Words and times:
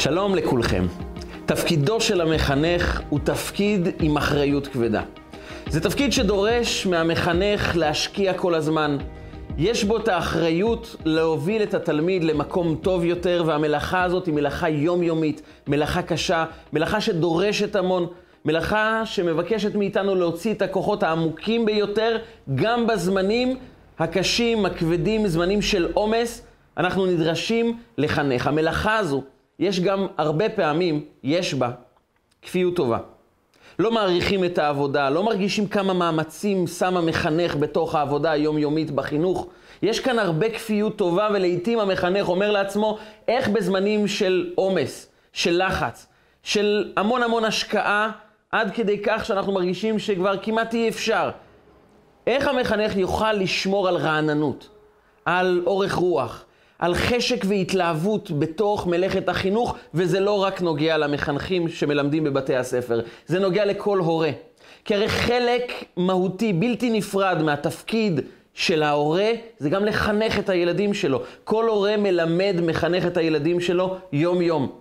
שלום 0.00 0.34
לכולכם. 0.34 0.86
תפקידו 1.46 2.00
של 2.00 2.20
המחנך 2.20 3.00
הוא 3.08 3.20
תפקיד 3.24 3.88
עם 4.00 4.16
אחריות 4.16 4.66
כבדה. 4.66 5.02
זה 5.66 5.80
תפקיד 5.80 6.12
שדורש 6.12 6.86
מהמחנך 6.86 7.76
להשקיע 7.76 8.34
כל 8.34 8.54
הזמן. 8.54 8.96
יש 9.58 9.84
בו 9.84 9.96
את 9.96 10.08
האחריות 10.08 10.96
להוביל 11.04 11.62
את 11.62 11.74
התלמיד 11.74 12.24
למקום 12.24 12.76
טוב 12.82 13.04
יותר, 13.04 13.42
והמלאכה 13.46 14.02
הזאת 14.02 14.26
היא 14.26 14.34
מלאכה 14.34 14.68
יומיומית, 14.68 15.42
מלאכה 15.66 16.02
קשה, 16.02 16.44
מלאכה 16.72 17.00
שדורשת 17.00 17.76
המון, 17.76 18.06
מלאכה 18.44 19.02
שמבקשת 19.04 19.74
מאיתנו 19.74 20.14
להוציא 20.14 20.52
את 20.52 20.62
הכוחות 20.62 21.02
העמוקים 21.02 21.66
ביותר, 21.66 22.18
גם 22.54 22.86
בזמנים 22.86 23.56
הקשים, 23.98 24.66
הכבדים, 24.66 25.28
זמנים 25.28 25.62
של 25.62 25.88
עומס, 25.94 26.46
אנחנו 26.76 27.06
נדרשים 27.06 27.78
לחנך. 27.98 28.46
המלאכה 28.46 28.98
הזו, 28.98 29.22
יש 29.60 29.80
גם 29.80 30.06
הרבה 30.18 30.48
פעמים, 30.48 31.04
יש 31.22 31.54
בה 31.54 31.70
כפיות 32.42 32.76
טובה. 32.76 32.98
לא 33.78 33.92
מעריכים 33.92 34.44
את 34.44 34.58
העבודה, 34.58 35.10
לא 35.10 35.22
מרגישים 35.22 35.68
כמה 35.68 35.92
מאמצים 35.92 36.66
שם 36.66 36.96
המחנך 36.96 37.56
בתוך 37.56 37.94
העבודה 37.94 38.30
היומיומית 38.30 38.90
בחינוך. 38.90 39.46
יש 39.82 40.00
כאן 40.00 40.18
הרבה 40.18 40.50
כפיות 40.50 40.96
טובה, 40.96 41.28
ולעיתים 41.32 41.78
המחנך 41.78 42.28
אומר 42.28 42.50
לעצמו, 42.50 42.98
איך 43.28 43.48
בזמנים 43.48 44.08
של 44.08 44.52
עומס, 44.54 45.08
של 45.32 45.66
לחץ, 45.66 46.06
של 46.42 46.92
המון 46.96 47.22
המון 47.22 47.44
השקעה, 47.44 48.10
עד 48.52 48.70
כדי 48.74 49.02
כך 49.02 49.24
שאנחנו 49.24 49.52
מרגישים 49.52 49.98
שכבר 49.98 50.36
כמעט 50.42 50.74
אי 50.74 50.88
אפשר. 50.88 51.30
איך 52.26 52.48
המחנך 52.48 52.96
יוכל 52.96 53.32
לשמור 53.32 53.88
על 53.88 53.96
רעננות, 53.96 54.68
על 55.24 55.62
אורך 55.66 55.94
רוח, 55.94 56.44
על 56.80 56.94
חשק 56.94 57.44
והתלהבות 57.48 58.30
בתוך 58.30 58.86
מלאכת 58.86 59.28
החינוך, 59.28 59.76
וזה 59.94 60.20
לא 60.20 60.42
רק 60.42 60.62
נוגע 60.62 60.98
למחנכים 60.98 61.68
שמלמדים 61.68 62.24
בבתי 62.24 62.56
הספר, 62.56 63.00
זה 63.26 63.38
נוגע 63.38 63.64
לכל 63.64 63.98
הורה. 63.98 64.30
כי 64.84 64.94
הרי 64.94 65.08
חלק 65.08 65.72
מהותי, 65.96 66.52
בלתי 66.52 66.90
נפרד 66.90 67.42
מהתפקיד 67.42 68.20
של 68.54 68.82
ההורה, 68.82 69.30
זה 69.58 69.70
גם 69.70 69.84
לחנך 69.84 70.38
את 70.38 70.48
הילדים 70.48 70.94
שלו. 70.94 71.22
כל 71.44 71.68
הורה 71.68 71.96
מלמד, 71.96 72.56
מחנך 72.62 73.06
את 73.06 73.16
הילדים 73.16 73.60
שלו 73.60 73.96
יום-יום. 74.12 74.72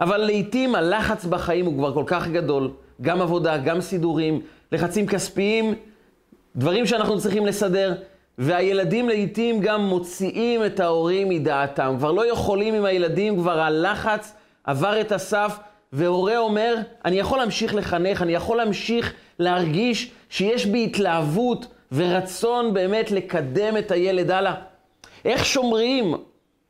אבל 0.00 0.16
לעיתים 0.16 0.74
הלחץ 0.74 1.24
בחיים 1.24 1.66
הוא 1.66 1.74
כבר 1.74 1.94
כל 1.94 2.04
כך 2.06 2.28
גדול, 2.28 2.70
גם 3.02 3.22
עבודה, 3.22 3.56
גם 3.58 3.80
סידורים, 3.80 4.40
לחצים 4.72 5.06
כספיים, 5.06 5.74
דברים 6.56 6.86
שאנחנו 6.86 7.20
צריכים 7.20 7.46
לסדר, 7.46 7.94
והילדים 8.38 9.08
לעיתים 9.08 9.60
גם 9.60 9.80
מוציאים 9.84 10.64
את 10.64 10.80
ההורים 10.80 11.28
מדעתם. 11.28 11.94
כבר 11.98 12.12
לא 12.12 12.32
יכולים 12.32 12.74
עם 12.74 12.84
הילדים, 12.84 13.36
כבר 13.36 13.60
הלחץ 13.60 14.32
עבר 14.64 15.00
את 15.00 15.12
הסף, 15.12 15.58
והורה 15.92 16.38
אומר, 16.38 16.74
אני 17.04 17.18
יכול 17.18 17.38
להמשיך 17.38 17.74
לחנך, 17.74 18.22
אני 18.22 18.34
יכול 18.34 18.56
להמשיך 18.56 19.12
להרגיש 19.38 20.10
שיש 20.30 20.66
בי 20.66 20.84
התלהבות 20.84 21.66
ורצון 21.92 22.74
באמת 22.74 23.10
לקדם 23.10 23.76
את 23.76 23.90
הילד 23.90 24.30
הלאה. 24.30 24.54
איך 25.24 25.44
שומרים 25.44 26.14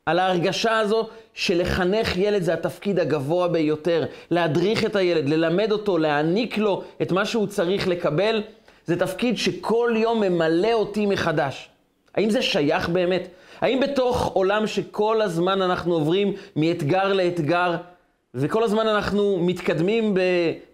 על 0.06 0.18
ההרגשה 0.18 0.78
הזו 0.78 1.08
שלחנך 1.34 2.16
ילד 2.16 2.42
זה 2.42 2.54
התפקיד 2.54 2.98
הגבוה 3.00 3.48
ביותר, 3.48 4.04
להדריך 4.30 4.84
את 4.84 4.96
הילד, 4.96 5.28
ללמד 5.28 5.72
אותו, 5.72 5.98
להעניק 5.98 6.58
לו 6.58 6.82
את 7.02 7.12
מה 7.12 7.24
שהוא 7.24 7.46
צריך 7.46 7.88
לקבל, 7.88 8.42
זה 8.88 8.96
תפקיד 8.96 9.38
שכל 9.38 9.94
יום 9.96 10.20
ממלא 10.20 10.72
אותי 10.72 11.06
מחדש. 11.06 11.68
האם 12.14 12.30
זה 12.30 12.42
שייך 12.42 12.88
באמת? 12.88 13.28
האם 13.60 13.80
בתוך 13.80 14.26
עולם 14.26 14.66
שכל 14.66 15.22
הזמן 15.22 15.62
אנחנו 15.62 15.94
עוברים 15.94 16.32
מאתגר 16.56 17.12
לאתגר, 17.12 17.76
וכל 18.34 18.62
הזמן 18.62 18.86
אנחנו 18.86 19.38
מתקדמים 19.40 20.14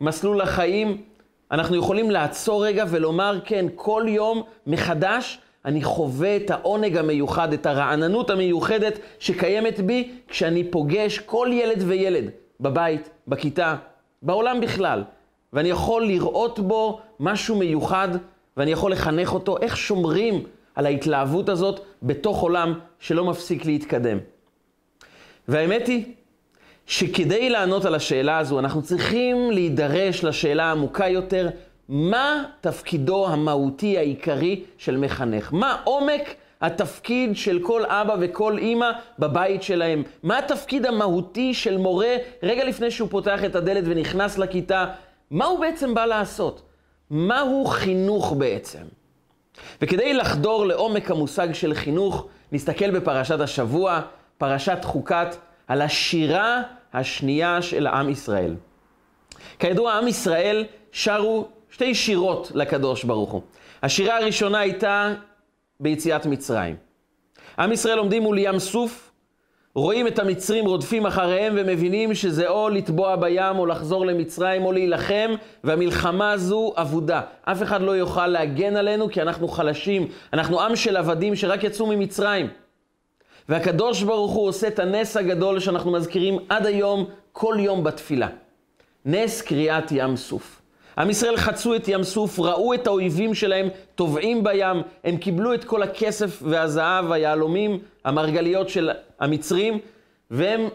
במסלול 0.01 0.41
החיים, 0.41 1.03
אנחנו 1.51 1.77
יכולים 1.77 2.11
לעצור 2.11 2.67
רגע 2.67 2.85
ולומר, 2.89 3.41
כן, 3.45 3.67
כל 3.75 4.05
יום 4.09 4.43
מחדש 4.67 5.39
אני 5.65 5.83
חווה 5.83 6.37
את 6.37 6.51
העונג 6.51 6.97
המיוחד, 6.97 7.53
את 7.53 7.67
הרעננות 7.67 8.31
המיוחדת 8.31 8.99
שקיימת 9.19 9.81
בי 9.81 10.11
כשאני 10.29 10.65
פוגש 10.71 11.19
כל 11.19 11.49
ילד 11.53 11.83
וילד 11.87 12.31
בבית, 12.61 13.09
בכיתה, 13.29 13.77
בעולם 14.23 14.61
בכלל. 14.61 15.03
ואני 15.55 15.69
יכול 15.69 16.07
לראות 16.07 16.59
בו 16.59 17.01
משהו 17.21 17.57
מיוחד, 17.57 18.09
ואני 18.57 18.73
יכול 18.73 18.93
לחנך 18.93 19.35
אותו, 19.35 19.57
איך 19.61 19.77
שומרים 19.77 20.43
על 20.75 20.87
ההתלהבות 20.87 21.49
הזאת 21.49 21.81
בתוך 22.03 22.41
עולם 22.41 22.79
שלא 22.99 23.25
מפסיק 23.25 23.65
להתקדם. 23.65 24.19
והאמת 25.49 25.87
היא 25.87 26.05
שכדי 26.87 27.51
לענות 27.51 27.85
על 27.85 27.95
השאלה 27.95 28.39
הזו, 28.39 28.59
אנחנו 28.59 28.83
צריכים 28.83 29.51
להידרש 29.51 30.25
לשאלה 30.25 30.65
העמוקה 30.65 31.09
יותר, 31.09 31.49
מה 31.89 32.45
תפקידו 32.61 33.29
המהותי 33.29 33.99
העיקרי 33.99 34.63
של 34.79 34.97
מחנך? 34.97 35.53
מה 35.53 35.77
עומק 35.85 36.35
התפקיד 36.61 37.37
של 37.37 37.59
כל 37.63 37.85
אבא 37.87 38.17
וכל 38.21 38.59
אימא 38.59 38.91
בבית 39.19 39.63
שלהם? 39.63 40.03
מה 40.23 40.39
התפקיד 40.39 40.87
המהותי 40.87 41.55
של 41.55 41.77
מורה 41.77 42.17
רגע 42.43 42.65
לפני 42.65 42.91
שהוא 42.91 43.09
פותח 43.11 43.45
את 43.45 43.57
הדלת 43.57 43.85
ונכנס 43.87 44.39
לכיתה? 44.39 44.87
מה 45.31 45.45
הוא 45.45 45.61
בעצם 45.61 45.95
בא 45.95 46.05
לעשות? 46.07 46.63
מהו 47.11 47.65
חינוך 47.65 48.35
בעצם? 48.39 48.83
וכדי 49.83 50.15
לחדור 50.15 50.67
לעומק 50.67 51.11
המושג 51.11 51.53
של 51.53 51.75
חינוך, 51.75 52.27
נסתכל 52.53 52.91
בפרשת 52.91 53.41
השבוע, 53.41 54.01
פרשת 54.39 54.79
חוקת, 54.83 55.37
על 55.69 55.83
השירה 55.83 56.63
השנייה 56.93 57.63
של 57.63 57.87
עם 57.87 58.09
ישראל. 58.09 58.55
כידוע, 59.59 59.93
עם 59.93 60.09
ישראל 60.09 60.65
שרו 60.93 61.49
שתי 61.71 61.95
שירות 61.95 62.53
לקדוש 62.55 63.05
ברוך 63.05 63.31
הוא. 63.31 63.43
השירה 63.83 64.17
הראשונה 64.17 64.59
הייתה 64.59 65.15
ביציאת 65.81 66.27
מצרים. 66.27 66.77
עם 67.59 67.73
ישראל 67.73 67.99
עומדים 67.99 68.23
מול 68.23 68.39
ים 68.39 68.59
סוף, 68.59 69.11
רואים 69.75 70.07
את 70.07 70.19
המצרים 70.19 70.67
רודפים 70.67 71.07
אחריהם 71.07 71.55
ומבינים 71.57 72.15
שזה 72.15 72.49
או 72.49 72.69
לטבוע 72.69 73.17
בים 73.17 73.59
או 73.59 73.67
לחזור 73.67 74.07
למצרים 74.07 74.65
או 74.65 74.73
להילחם, 74.73 75.35
והמלחמה 75.65 76.33
הזו 76.33 76.73
אבודה. 76.77 77.21
אף 77.45 77.63
אחד 77.63 77.83
לא 77.83 77.91
יוכל 77.91 78.27
להגן 78.27 78.77
עלינו 78.77 79.09
כי 79.09 79.23
אנחנו 79.23 79.49
חלשים. 79.49 80.09
אנחנו 80.33 80.61
עם 80.61 80.77
של 80.77 80.97
עבדים 80.97 81.37
שרק 81.37 81.65
יצאו 81.65 81.87
ממצרים. 81.87 82.49
והקדוש 83.49 84.03
ברוך 84.03 84.33
הוא 84.33 84.49
עושה 84.49 84.69
את 84.69 84.79
הנס 84.79 85.17
הגדול 85.17 85.61
שאנחנו 85.61 85.93
מזכירים 85.93 86.39
עד 86.49 86.67
היום, 86.67 87.07
כל 87.33 87.57
יום 87.59 87.85
בתפילה. 87.85 88.29
נס 89.05 89.43
קריאת 89.43 89.93
ים 89.93 90.17
סוף. 90.17 90.64
עם 90.99 91.11
ישראל 91.11 91.37
חצו 91.37 91.77
את 91.77 91.89
ים 91.89 92.03
סוף, 92.03 92.41
ראו 92.41 92.75
את 92.75 92.87
האויבים 92.87 93.35
שלהם 93.35 93.69
טובעים 93.95 94.45
בים, 94.45 94.83
הם 95.05 95.17
קיבלו 95.17 95.55
את 95.55 95.65
כל 95.65 95.83
הכסף 95.83 96.43
והזהב, 96.43 97.13
היהלומים, 97.13 97.79
המרגליות 98.05 98.69
של 98.69 98.91
המצרים, 99.21 99.79
והם 100.31 100.69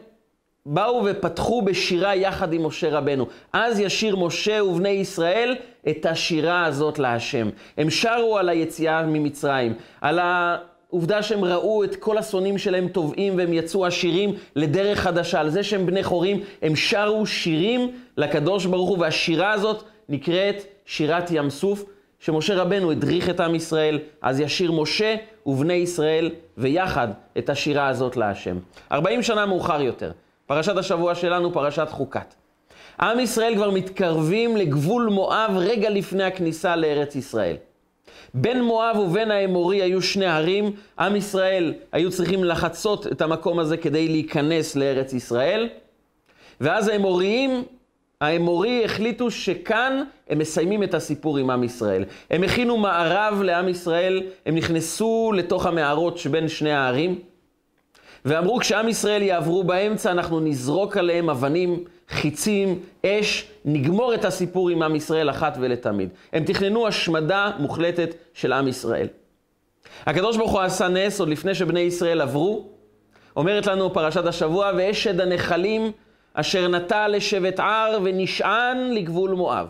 באו 0.65 1.01
ופתחו 1.05 1.61
בשירה 1.61 2.15
יחד 2.15 2.53
עם 2.53 2.65
משה 2.65 2.89
רבנו. 2.89 3.27
אז 3.53 3.79
ישיר 3.79 4.15
משה 4.15 4.63
ובני 4.63 4.89
ישראל 4.89 5.55
את 5.89 6.05
השירה 6.05 6.65
הזאת 6.65 6.99
להשם. 6.99 7.49
הם 7.77 7.89
שרו 7.89 8.37
על 8.37 8.49
היציאה 8.49 9.05
ממצרים, 9.05 9.73
על 10.01 10.19
העובדה 10.19 11.23
שהם 11.23 11.45
ראו 11.45 11.83
את 11.83 11.95
כל 11.95 12.17
השונאים 12.17 12.57
שלהם 12.57 12.87
טובעים 12.87 13.37
והם 13.37 13.53
יצאו 13.53 13.85
עשירים 13.85 14.33
לדרך 14.55 14.99
חדשה, 14.99 15.39
על 15.39 15.49
זה 15.49 15.63
שהם 15.63 15.85
בני 15.85 16.03
חורים, 16.03 16.41
הם 16.61 16.75
שרו 16.75 17.25
שירים 17.25 17.91
לקדוש 18.17 18.65
ברוך 18.65 18.89
הוא, 18.89 18.99
והשירה 18.99 19.51
הזאת 19.51 19.83
נקראת 20.09 20.63
שירת 20.85 21.31
ים 21.31 21.49
סוף, 21.49 21.83
שמשה 22.19 22.55
רבנו 22.55 22.91
הדריך 22.91 23.29
את 23.29 23.39
עם 23.39 23.55
ישראל, 23.55 23.99
אז 24.21 24.39
ישיר 24.39 24.71
משה 24.71 25.15
ובני 25.45 25.73
ישראל 25.73 26.31
ויחד 26.57 27.07
את 27.37 27.49
השירה 27.49 27.87
הזאת 27.87 28.17
להשם. 28.17 28.57
40 28.91 29.23
שנה 29.23 29.45
מאוחר 29.45 29.81
יותר, 29.81 30.11
פרשת 30.45 30.77
השבוע 30.77 31.15
שלנו, 31.15 31.53
פרשת 31.53 31.87
חוקת. 31.89 32.33
עם 33.01 33.19
ישראל 33.19 33.55
כבר 33.55 33.71
מתקרבים 33.71 34.57
לגבול 34.57 35.09
מואב 35.11 35.51
רגע 35.57 35.89
לפני 35.89 36.23
הכניסה 36.23 36.75
לארץ 36.75 37.15
ישראל. 37.15 37.55
בין 38.33 38.63
מואב 38.63 38.97
ובין 38.97 39.31
האמורי 39.31 39.81
היו 39.81 40.01
שני 40.01 40.25
ערים, 40.25 40.71
עם 40.99 41.15
ישראל 41.15 41.73
היו 41.91 42.11
צריכים 42.11 42.43
לחצות 42.43 43.07
את 43.07 43.21
המקום 43.21 43.59
הזה 43.59 43.77
כדי 43.77 44.07
להיכנס 44.07 44.75
לארץ 44.75 45.13
ישראל, 45.13 45.69
ואז 46.61 46.87
האמוריים 46.87 47.63
האמורי 48.21 48.85
החליטו 48.85 49.31
שכאן 49.31 50.03
הם 50.29 50.39
מסיימים 50.39 50.83
את 50.83 50.93
הסיפור 50.93 51.37
עם 51.37 51.49
עם 51.49 51.63
ישראל. 51.63 52.05
הם 52.29 52.43
הכינו 52.43 52.77
מערב 52.77 53.41
לעם 53.41 53.69
ישראל, 53.69 54.23
הם 54.45 54.55
נכנסו 54.55 55.31
לתוך 55.35 55.65
המערות 55.65 56.17
שבין 56.17 56.47
שני 56.47 56.71
הערים, 56.71 57.19
ואמרו 58.25 58.59
כשעם 58.59 58.89
ישראל 58.89 59.21
יעברו 59.21 59.63
באמצע, 59.63 60.11
אנחנו 60.11 60.39
נזרוק 60.39 60.97
עליהם 60.97 61.29
אבנים, 61.29 61.83
חיצים, 62.09 62.79
אש, 63.05 63.47
נגמור 63.65 64.13
את 64.13 64.25
הסיפור 64.25 64.69
עם 64.69 64.81
עם 64.81 64.95
ישראל 64.95 65.29
אחת 65.29 65.57
ולתמיד. 65.59 66.09
הם 66.33 66.43
תכננו 66.43 66.87
השמדה 66.87 67.51
מוחלטת 67.59 68.15
של 68.33 68.53
עם 68.53 68.67
ישראל. 68.67 69.07
הקדוש 70.05 70.37
ברוך 70.37 70.51
הוא 70.51 70.61
עשה 70.61 70.87
נס 70.87 71.19
עוד 71.19 71.29
לפני 71.29 71.55
שבני 71.55 71.79
ישראל 71.79 72.21
עברו, 72.21 72.67
אומרת 73.35 73.67
לנו 73.67 73.93
פרשת 73.93 74.25
השבוע, 74.25 74.71
ואשד 74.77 75.21
הנחלים 75.21 75.91
אשר 76.39 76.67
נטע 76.67 77.07
לשבט 77.07 77.59
ער 77.59 77.99
ונשען 78.03 78.77
לגבול 78.91 79.31
מואב. 79.31 79.67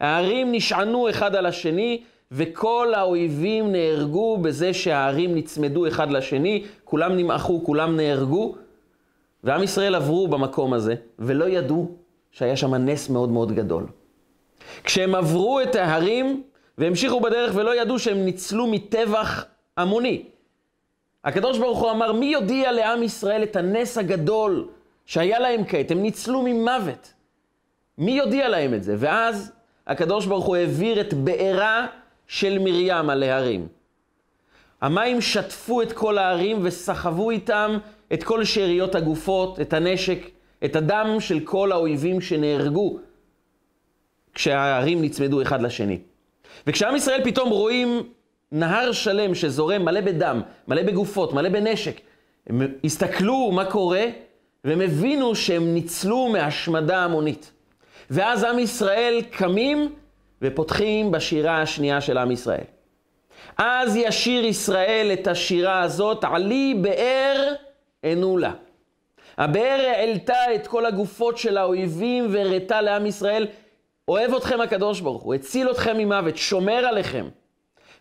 הערים 0.00 0.52
נשענו 0.52 1.10
אחד 1.10 1.34
על 1.34 1.46
השני, 1.46 2.02
וכל 2.32 2.92
האויבים 2.96 3.72
נהרגו 3.72 4.38
בזה 4.38 4.74
שהערים 4.74 5.34
נצמדו 5.34 5.88
אחד 5.88 6.10
לשני, 6.10 6.64
כולם 6.84 7.16
נמעכו, 7.16 7.64
כולם 7.64 7.96
נהרגו, 7.96 8.54
ועם 9.44 9.62
ישראל 9.62 9.94
עברו 9.94 10.28
במקום 10.28 10.72
הזה, 10.72 10.94
ולא 11.18 11.44
ידעו 11.44 11.90
שהיה 12.30 12.56
שם 12.56 12.74
נס 12.74 13.10
מאוד 13.10 13.28
מאוד 13.28 13.52
גדול. 13.52 13.86
כשהם 14.84 15.14
עברו 15.14 15.60
את 15.60 15.74
ההרים 15.74 16.42
והמשיכו 16.78 17.20
בדרך 17.20 17.52
ולא 17.54 17.80
ידעו 17.80 17.98
שהם 17.98 18.24
ניצלו 18.24 18.66
מטבח 18.66 19.44
המוני. 19.76 20.22
הקדוש 21.24 21.58
ברוך 21.58 21.78
הוא 21.78 21.90
אמר, 21.90 22.12
מי 22.12 22.26
יודיע 22.26 22.72
לעם 22.72 23.02
ישראל 23.02 23.42
את 23.42 23.56
הנס 23.56 23.98
הגדול 23.98 24.68
שהיה 25.06 25.38
להם 25.38 25.64
כעת? 25.64 25.90
הם 25.90 26.02
ניצלו 26.02 26.42
ממוות. 26.42 27.12
מי 27.98 28.12
יודיע 28.12 28.48
להם 28.48 28.74
את 28.74 28.82
זה? 28.84 28.94
ואז 28.98 29.52
הקדוש 29.86 30.26
ברוך 30.26 30.44
הוא 30.44 30.56
העביר 30.56 31.00
את 31.00 31.14
בעירה 31.14 31.86
של 32.26 32.58
מרים 32.58 33.10
על 33.10 33.22
ההרים. 33.22 33.68
המים 34.82 35.20
שטפו 35.20 35.82
את 35.82 35.92
כל 35.92 36.18
ההרים 36.18 36.58
וסחבו 36.62 37.30
איתם 37.30 37.78
את 38.12 38.24
כל 38.24 38.44
שאריות 38.44 38.94
הגופות, 38.94 39.60
את 39.60 39.72
הנשק, 39.72 40.18
את 40.64 40.76
הדם 40.76 41.16
של 41.20 41.40
כל 41.40 41.72
האויבים 41.72 42.20
שנהרגו 42.20 42.98
כשההרים 44.34 45.02
נצמדו 45.02 45.42
אחד 45.42 45.62
לשני. 45.62 45.98
וכשעם 46.66 46.96
ישראל 46.96 47.24
פתאום 47.24 47.50
רואים 47.50 48.02
נהר 48.52 48.92
שלם 48.92 49.34
שזורם 49.34 49.84
מלא 49.84 50.00
בדם, 50.00 50.42
מלא 50.68 50.82
בגופות, 50.82 51.32
מלא 51.32 51.48
בנשק, 51.48 52.00
הם 52.46 52.62
הסתכלו 52.84 53.52
מה 53.52 53.64
קורה, 53.64 54.04
והם 54.66 54.80
הבינו 54.80 55.34
שהם 55.34 55.74
ניצלו 55.74 56.28
מהשמדה 56.28 57.04
המונית. 57.04 57.52
ואז 58.10 58.44
עם 58.44 58.58
ישראל 58.58 59.22
קמים 59.30 59.94
ופותחים 60.42 61.10
בשירה 61.10 61.62
השנייה 61.62 62.00
של 62.00 62.18
עם 62.18 62.30
ישראל. 62.30 62.64
אז 63.58 63.96
ישיר 63.96 64.44
ישראל 64.44 65.10
את 65.12 65.26
השירה 65.26 65.82
הזאת, 65.82 66.24
עלי 66.24 66.74
באר 66.80 67.52
ענו 68.02 68.38
לה. 68.38 68.52
הבאר 69.38 69.92
העלתה 69.94 70.54
את 70.54 70.66
כל 70.66 70.86
הגופות 70.86 71.38
של 71.38 71.56
האויבים 71.56 72.26
והראתה 72.32 72.80
לעם 72.80 73.06
ישראל, 73.06 73.46
אוהב 74.08 74.34
אתכם 74.34 74.60
הקדוש 74.60 75.00
ברוך 75.00 75.22
הוא, 75.22 75.34
הציל 75.34 75.70
אתכם 75.70 75.98
ממוות, 75.98 76.36
שומר 76.36 76.86
עליכם. 76.86 77.28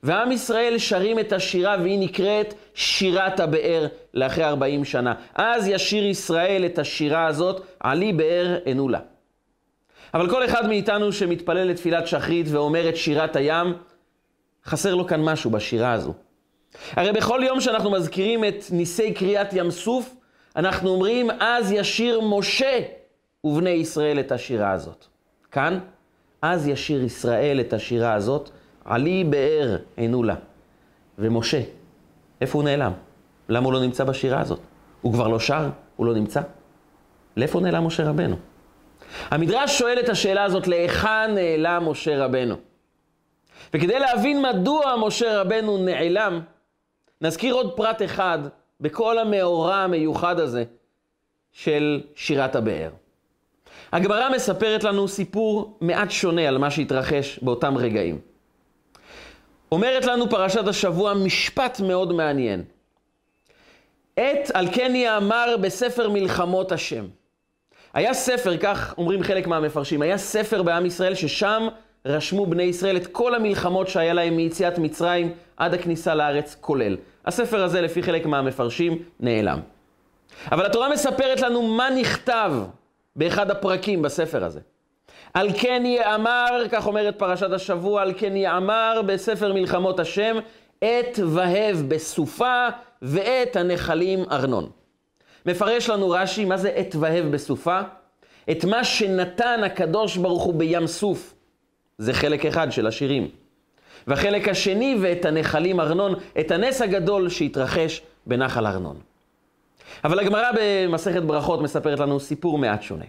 ועם 0.05 0.31
ישראל 0.31 0.77
שרים 0.77 1.19
את 1.19 1.33
השירה 1.33 1.75
והיא 1.81 1.99
נקראת 1.99 2.53
שירת 2.73 3.39
הבאר 3.39 3.87
לאחרי 4.13 4.43
40 4.43 4.85
שנה. 4.85 5.13
אז 5.35 5.67
ישיר 5.67 6.05
ישראל 6.05 6.65
את 6.65 6.79
השירה 6.79 7.27
הזאת, 7.27 7.65
עלי 7.79 8.13
באר 8.13 8.57
ענו 8.65 8.89
לה. 8.89 8.99
אבל 10.13 10.29
כל 10.29 10.45
אחד 10.45 10.67
מאיתנו 10.67 11.11
שמתפלל 11.11 11.67
לתפילת 11.67 12.07
שחרית 12.07 12.45
ואומר 12.49 12.89
את 12.89 12.95
שירת 12.95 13.35
הים, 13.35 13.73
חסר 14.65 14.95
לו 14.95 15.07
כאן 15.07 15.21
משהו 15.21 15.49
בשירה 15.49 15.91
הזו. 15.91 16.13
הרי 16.91 17.11
בכל 17.11 17.41
יום 17.43 17.61
שאנחנו 17.61 17.91
מזכירים 17.91 18.45
את 18.45 18.65
ניסי 18.71 19.13
קריאת 19.13 19.53
ים 19.53 19.71
סוף, 19.71 20.15
אנחנו 20.55 20.89
אומרים, 20.89 21.29
אז 21.39 21.71
ישיר 21.71 22.21
משה 22.21 22.79
ובני 23.43 23.69
ישראל 23.69 24.19
את 24.19 24.31
השירה 24.31 24.71
הזאת. 24.71 25.05
כאן, 25.51 25.79
אז 26.41 26.67
ישיר 26.67 27.03
ישראל 27.03 27.59
את 27.59 27.73
השירה 27.73 28.13
הזאת, 28.13 28.49
עלי 28.85 29.23
באר 29.23 29.77
עינו 29.95 30.23
לה. 30.23 30.35
ומשה, 31.19 31.61
איפה 32.41 32.57
הוא 32.57 32.63
נעלם? 32.63 32.91
למה 33.49 33.65
הוא 33.65 33.73
לא 33.73 33.81
נמצא 33.81 34.03
בשירה 34.03 34.41
הזאת? 34.41 34.59
הוא 35.01 35.13
כבר 35.13 35.27
לא 35.27 35.39
שר? 35.39 35.69
הוא 35.95 36.05
לא 36.05 36.13
נמצא? 36.13 36.41
לאיפה 37.37 37.59
נעלם 37.59 37.87
משה 37.87 38.09
רבנו? 38.09 38.35
המדרש 39.31 39.79
שואל 39.79 39.99
את 39.99 40.09
השאלה 40.09 40.43
הזאת, 40.43 40.67
להיכן 40.67 41.35
נעלם 41.35 41.89
משה 41.89 42.25
רבנו? 42.25 42.55
וכדי 43.73 43.99
להבין 43.99 44.41
מדוע 44.41 44.95
משה 45.07 45.41
רבנו 45.41 45.77
נעלם, 45.77 46.41
נזכיר 47.21 47.53
עוד 47.53 47.77
פרט 47.77 48.01
אחד 48.01 48.39
בכל 48.81 49.19
המאורע 49.19 49.75
המיוחד 49.75 50.39
הזה 50.39 50.63
של 51.51 52.01
שירת 52.15 52.55
הבאר. 52.55 52.89
הגמרא 53.91 54.29
מספרת 54.35 54.83
לנו 54.83 55.07
סיפור 55.07 55.77
מעט 55.81 56.11
שונה 56.11 56.47
על 56.47 56.57
מה 56.57 56.71
שהתרחש 56.71 57.39
באותם 57.39 57.77
רגעים. 57.77 58.34
אומרת 59.71 60.05
לנו 60.05 60.29
פרשת 60.29 60.67
השבוע 60.67 61.13
משפט 61.13 61.79
מאוד 61.79 62.13
מעניין. 62.13 62.63
עת 64.17 64.51
על 64.53 64.67
כן 64.71 64.95
יאמר 64.95 65.55
בספר 65.61 66.09
מלחמות 66.09 66.71
השם. 66.71 67.05
היה 67.93 68.13
ספר, 68.13 68.57
כך 68.57 68.93
אומרים 68.97 69.23
חלק 69.23 69.47
מהמפרשים, 69.47 70.01
היה 70.01 70.17
ספר 70.17 70.63
בעם 70.63 70.85
ישראל 70.85 71.15
ששם 71.15 71.67
רשמו 72.05 72.45
בני 72.45 72.63
ישראל 72.63 72.97
את 72.97 73.07
כל 73.07 73.35
המלחמות 73.35 73.87
שהיה 73.87 74.13
להם 74.13 74.35
מיציאת 74.35 74.79
מצרים 74.79 75.33
עד 75.57 75.73
הכניסה 75.73 76.15
לארץ 76.15 76.55
כולל. 76.61 76.97
הספר 77.25 77.63
הזה, 77.63 77.81
לפי 77.81 78.03
חלק 78.03 78.25
מהמפרשים, 78.25 79.03
נעלם. 79.19 79.59
אבל 80.51 80.65
התורה 80.65 80.89
מספרת 80.89 81.41
לנו 81.41 81.61
מה 81.61 81.89
נכתב 81.89 82.53
באחד 83.15 83.51
הפרקים 83.51 84.01
בספר 84.01 84.43
הזה. 84.43 84.59
על 85.35 85.49
כן 85.57 85.83
יאמר, 85.85 86.63
כך 86.71 86.87
אומרת 86.87 87.19
פרשת 87.19 87.51
השבוע, 87.51 88.01
על 88.01 88.13
כן 88.17 88.37
יאמר 88.37 89.01
בספר 89.05 89.53
מלחמות 89.53 89.99
השם, 89.99 90.37
עת 90.81 91.19
והב 91.27 91.83
בסופה 91.87 92.67
ואת 93.01 93.55
הנחלים 93.55 94.23
ארנון. 94.31 94.69
מפרש 95.45 95.89
לנו 95.89 96.09
רש"י, 96.09 96.45
מה 96.45 96.57
זה 96.57 96.69
עת 96.69 96.95
והב 96.99 97.25
בסופה? 97.31 97.81
את 98.51 98.65
מה 98.65 98.83
שנתן 98.83 99.61
הקדוש 99.65 100.17
ברוך 100.17 100.43
הוא 100.43 100.53
בים 100.53 100.87
סוף. 100.87 101.33
זה 101.97 102.13
חלק 102.13 102.45
אחד 102.45 102.71
של 102.71 102.87
השירים. 102.87 103.29
והחלק 104.07 104.47
השני, 104.47 104.97
ואת 105.01 105.25
הנחלים 105.25 105.79
ארנון, 105.79 106.13
את 106.39 106.51
הנס 106.51 106.81
הגדול 106.81 107.29
שהתרחש 107.29 108.01
בנחל 108.25 108.67
ארנון. 108.67 108.99
אבל 110.03 110.19
הגמרא 110.19 110.51
במסכת 110.59 111.21
ברכות 111.21 111.61
מספרת 111.61 111.99
לנו 111.99 112.19
סיפור 112.19 112.57
מעט 112.57 112.81
שונה. 112.81 113.05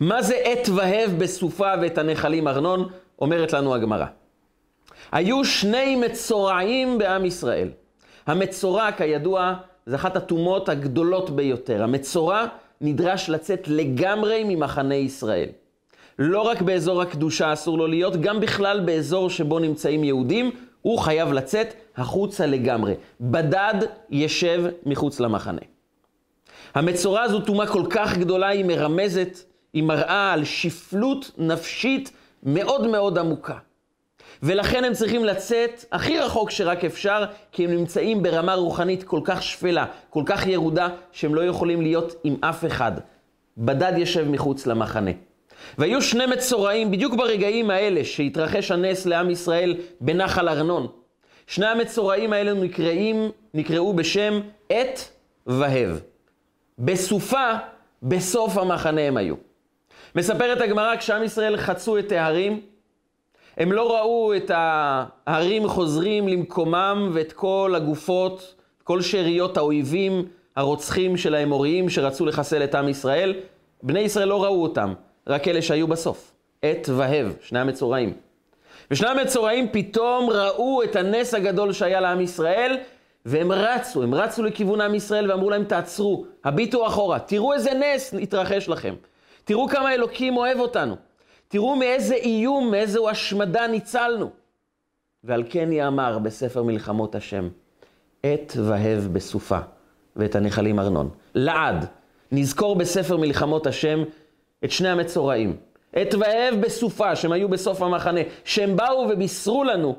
מה 0.00 0.22
זה 0.22 0.34
עת 0.44 0.68
והב 0.68 1.14
בסופה 1.18 1.72
ואת 1.82 1.98
הנחלים 1.98 2.48
ארנון? 2.48 2.88
אומרת 3.20 3.52
לנו 3.52 3.74
הגמרא. 3.74 4.06
היו 5.12 5.44
שני 5.44 5.96
מצורעים 5.96 6.98
בעם 6.98 7.24
ישראל. 7.24 7.68
המצורע, 8.26 8.92
כידוע, 8.92 9.54
זה 9.86 9.96
אחת 9.96 10.16
הטומאות 10.16 10.68
הגדולות 10.68 11.30
ביותר. 11.30 11.82
המצורע 11.82 12.46
נדרש 12.80 13.28
לצאת 13.28 13.68
לגמרי 13.68 14.44
ממחנה 14.44 14.94
ישראל. 14.94 15.48
לא 16.18 16.40
רק 16.40 16.62
באזור 16.62 17.02
הקדושה 17.02 17.52
אסור 17.52 17.78
לו 17.78 17.86
להיות, 17.86 18.16
גם 18.16 18.40
בכלל 18.40 18.80
באזור 18.80 19.30
שבו 19.30 19.58
נמצאים 19.58 20.04
יהודים, 20.04 20.50
הוא 20.82 20.98
חייב 20.98 21.32
לצאת 21.32 21.74
החוצה 21.96 22.46
לגמרי. 22.46 22.94
בדד 23.20 23.74
ישב 24.10 24.64
מחוץ 24.86 25.20
למחנה. 25.20 25.60
המצורע 26.74 27.22
הזו 27.22 27.40
טומאה 27.40 27.66
כל 27.66 27.82
כך 27.90 28.18
גדולה, 28.18 28.48
היא 28.48 28.64
מרמזת, 28.64 29.38
היא 29.74 29.82
מראה 29.82 30.32
על 30.32 30.44
שפלות 30.44 31.30
נפשית 31.38 32.10
מאוד 32.42 32.86
מאוד 32.86 33.18
עמוקה. 33.18 33.58
ולכן 34.42 34.84
הם 34.84 34.92
צריכים 34.92 35.24
לצאת 35.24 35.84
הכי 35.92 36.18
רחוק 36.18 36.50
שרק 36.50 36.84
אפשר, 36.84 37.24
כי 37.52 37.64
הם 37.64 37.70
נמצאים 37.70 38.22
ברמה 38.22 38.54
רוחנית 38.54 39.02
כל 39.02 39.20
כך 39.24 39.42
שפלה, 39.42 39.86
כל 40.10 40.22
כך 40.26 40.46
ירודה, 40.46 40.88
שהם 41.12 41.34
לא 41.34 41.44
יכולים 41.44 41.82
להיות 41.82 42.14
עם 42.24 42.36
אף 42.40 42.64
אחד. 42.64 42.92
בדד 43.58 43.92
ישב 43.98 44.28
מחוץ 44.28 44.66
למחנה. 44.66 45.10
והיו 45.78 46.02
שני 46.02 46.26
מצורעים 46.26 46.90
בדיוק 46.90 47.14
ברגעים 47.14 47.70
האלה 47.70 48.04
שהתרחש 48.04 48.70
הנס 48.70 49.06
לעם 49.06 49.30
ישראל 49.30 49.76
בנחל 50.00 50.48
ארנון. 50.48 50.86
שני 51.46 51.66
המצורעים 51.66 52.32
האלה 52.32 52.54
נקראים, 52.54 53.30
נקראו 53.54 53.92
בשם 53.92 54.40
עת 54.68 55.10
והב. 55.46 56.00
בסופה, 56.78 57.52
בסוף 58.02 58.56
המחנה 58.56 59.00
הם 59.00 59.16
היו. 59.16 59.53
מספרת 60.14 60.60
הגמרא, 60.60 60.96
כשעם 60.96 61.22
ישראל 61.22 61.56
חצו 61.56 61.98
את 61.98 62.12
ההרים, 62.12 62.60
הם 63.56 63.72
לא 63.72 63.96
ראו 63.96 64.36
את 64.36 64.50
ההרים 64.54 65.68
חוזרים 65.68 66.28
למקומם 66.28 67.10
ואת 67.14 67.32
כל 67.32 67.72
הגופות, 67.76 68.54
כל 68.84 69.02
שאריות 69.02 69.56
האויבים, 69.56 70.24
הרוצחים 70.56 71.16
של 71.16 71.34
האמוריים 71.34 71.88
שרצו 71.88 72.26
לחסל 72.26 72.64
את 72.64 72.74
עם 72.74 72.88
ישראל. 72.88 73.34
בני 73.82 74.00
ישראל 74.00 74.28
לא 74.28 74.44
ראו 74.44 74.62
אותם. 74.62 74.94
רק 75.26 75.48
אלה 75.48 75.62
שהיו 75.62 75.88
בסוף, 75.88 76.32
עת 76.62 76.88
והב, 76.88 77.36
שני 77.42 77.58
המצורעים. 77.58 78.12
ושני 78.90 79.08
המצורעים 79.08 79.68
פתאום 79.72 80.30
ראו 80.30 80.82
את 80.82 80.96
הנס 80.96 81.34
הגדול 81.34 81.72
שהיה 81.72 82.00
לעם 82.00 82.20
ישראל, 82.20 82.76
והם 83.26 83.52
רצו, 83.52 84.02
הם 84.02 84.14
רצו 84.14 84.42
לכיוון 84.42 84.80
עם 84.80 84.94
ישראל 84.94 85.30
ואמרו 85.30 85.50
להם, 85.50 85.64
תעצרו, 85.64 86.24
הביטו 86.44 86.86
אחורה, 86.86 87.18
תראו 87.18 87.52
איזה 87.52 87.70
נס 87.74 88.14
התרחש 88.22 88.68
לכם. 88.68 88.94
תראו 89.44 89.68
כמה 89.68 89.94
אלוקים 89.94 90.36
אוהב 90.36 90.58
אותנו. 90.58 90.96
תראו 91.48 91.76
מאיזה 91.76 92.14
איום, 92.14 92.70
מאיזו 92.70 93.10
השמדה 93.10 93.66
ניצלנו. 93.66 94.30
ועל 95.24 95.44
כן 95.50 95.72
יאמר 95.72 96.18
בספר 96.18 96.62
מלחמות 96.62 97.14
השם, 97.14 97.48
עת 98.22 98.56
והב 98.64 99.08
בסופה, 99.12 99.58
ואת 100.16 100.36
הנחלים 100.36 100.80
ארנון. 100.80 101.10
לעד, 101.34 101.86
נזכור 102.32 102.76
בספר 102.76 103.16
מלחמות 103.16 103.66
השם 103.66 104.02
את 104.64 104.70
שני 104.70 104.88
המצורעים. 104.88 105.56
את 106.02 106.14
ואהב 106.14 106.60
בסופה, 106.60 107.16
שהם 107.16 107.32
היו 107.32 107.48
בסוף 107.48 107.82
המחנה, 107.82 108.20
שהם 108.44 108.76
באו 108.76 109.06
ובישרו 109.10 109.64
לנו, 109.64 109.96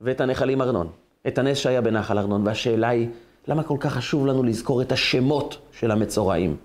ואת 0.00 0.20
הנחלים 0.20 0.62
ארנון, 0.62 0.88
את 1.26 1.38
הנס 1.38 1.58
שהיה 1.58 1.80
בנחל 1.80 2.18
ארנון. 2.18 2.46
והשאלה 2.46 2.88
היא, 2.88 3.08
למה 3.48 3.62
כל 3.62 3.76
כך 3.80 3.92
חשוב 3.92 4.26
לנו 4.26 4.42
לזכור 4.42 4.82
את 4.82 4.92
השמות 4.92 5.58
של 5.72 5.90
המצורעים? 5.90 6.56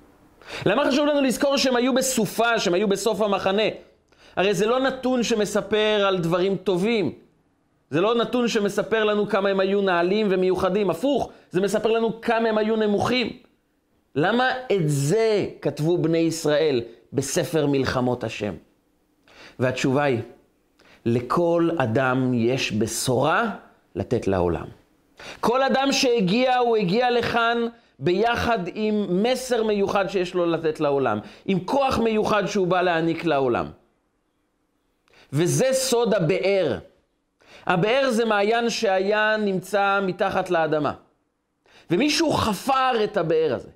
למה 0.66 0.86
חשוב 0.86 1.06
לנו 1.06 1.22
לזכור 1.22 1.58
שהם 1.58 1.76
היו 1.76 1.94
בסופה, 1.94 2.60
שהם 2.60 2.74
היו 2.74 2.88
בסוף 2.88 3.22
המחנה? 3.22 3.64
הרי 4.36 4.54
זה 4.54 4.66
לא 4.66 4.80
נתון 4.80 5.24
שמספר 5.24 6.06
על 6.08 6.18
דברים 6.18 6.56
טובים. 6.56 7.14
זה 7.90 8.02
לא 8.02 8.16
נתון 8.16 8.48
שמספר 8.48 9.04
לנו 9.04 9.30
כמה 9.30 9.50
הם 9.50 9.60
היו 9.60 9.82
נעלים 9.82 10.28
ומיוחדים. 10.30 10.90
הפוך, 10.90 11.30
זה 11.52 11.62
מספר 11.62 11.92
לנו 11.92 12.22
כמה 12.22 12.50
הם 12.50 12.58
היו 12.58 12.76
נמוכים. 12.76 13.38
למה 14.16 14.50
את 14.72 14.90
זה 14.90 15.46
כתבו 15.62 15.98
בני 15.98 16.18
ישראל 16.18 16.82
בספר 17.14 17.66
מלחמות 17.66 18.24
השם? 18.24 18.54
והתשובה 19.60 20.04
היא, 20.04 20.20
לכל 21.06 21.70
אדם 21.78 22.34
יש 22.34 22.72
בשורה 22.72 23.52
לתת 23.96 24.28
לעולם. 24.28 24.66
כל 25.40 25.64
אדם 25.64 25.92
שהגיע, 25.92 26.58
הוא 26.58 26.78
הגיע 26.78 27.12
לכאן 27.12 27.58
ביחד 28.00 28.60
עם 28.74 29.24
מסר 29.24 29.64
מיוחד 29.64 30.08
שיש 30.08 30.34
לו 30.34 30.46
לתת 30.46 30.80
לעולם, 30.80 31.20
עם 31.46 31.60
כוח 31.60 31.98
מיוחד 31.98 32.46
שהוא 32.46 32.68
בא 32.68 32.82
להעניק 32.82 33.26
לעולם. 33.26 33.66
וזה 35.34 35.70
סוד 35.72 36.14
הבאר. 36.14 36.78
הבאר 37.66 38.12
זה 38.12 38.26
מעיין 38.26 38.70
שהיה 38.70 39.36
נמצא 39.40 40.00
מתחת 40.04 40.50
לאדמה. 40.50 40.94
ומישהו 41.92 42.32
חפר 42.32 43.04
את 43.04 43.18
הבאר 43.18 43.54
הזה. 43.56 43.70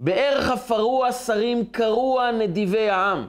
באר 0.00 0.40
חפרו 0.40 1.04
השרים, 1.04 1.66
קראו 1.66 2.20
נדיבי 2.38 2.88
העם. 2.90 3.26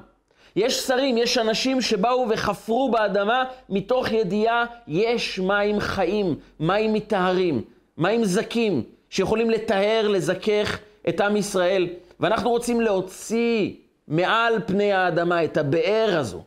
יש 0.55 0.79
שרים, 0.79 1.17
יש 1.17 1.37
אנשים 1.37 1.81
שבאו 1.81 2.25
וחפרו 2.29 2.91
באדמה 2.91 3.43
מתוך 3.69 4.11
ידיעה, 4.11 4.65
יש 4.87 5.39
מים 5.39 5.79
חיים, 5.79 6.35
מים 6.59 6.93
מטהרים, 6.93 7.61
מים 7.97 8.25
זכים, 8.25 8.83
שיכולים 9.09 9.49
לטהר, 9.49 10.07
לזכך 10.07 10.79
את 11.09 11.21
עם 11.21 11.35
ישראל. 11.35 11.87
ואנחנו 12.19 12.49
רוצים 12.49 12.81
להוציא 12.81 13.71
מעל 14.07 14.53
פני 14.65 14.93
האדמה 14.93 15.43
את 15.43 15.57
הבאר 15.57 16.17
הזו. 16.19 16.43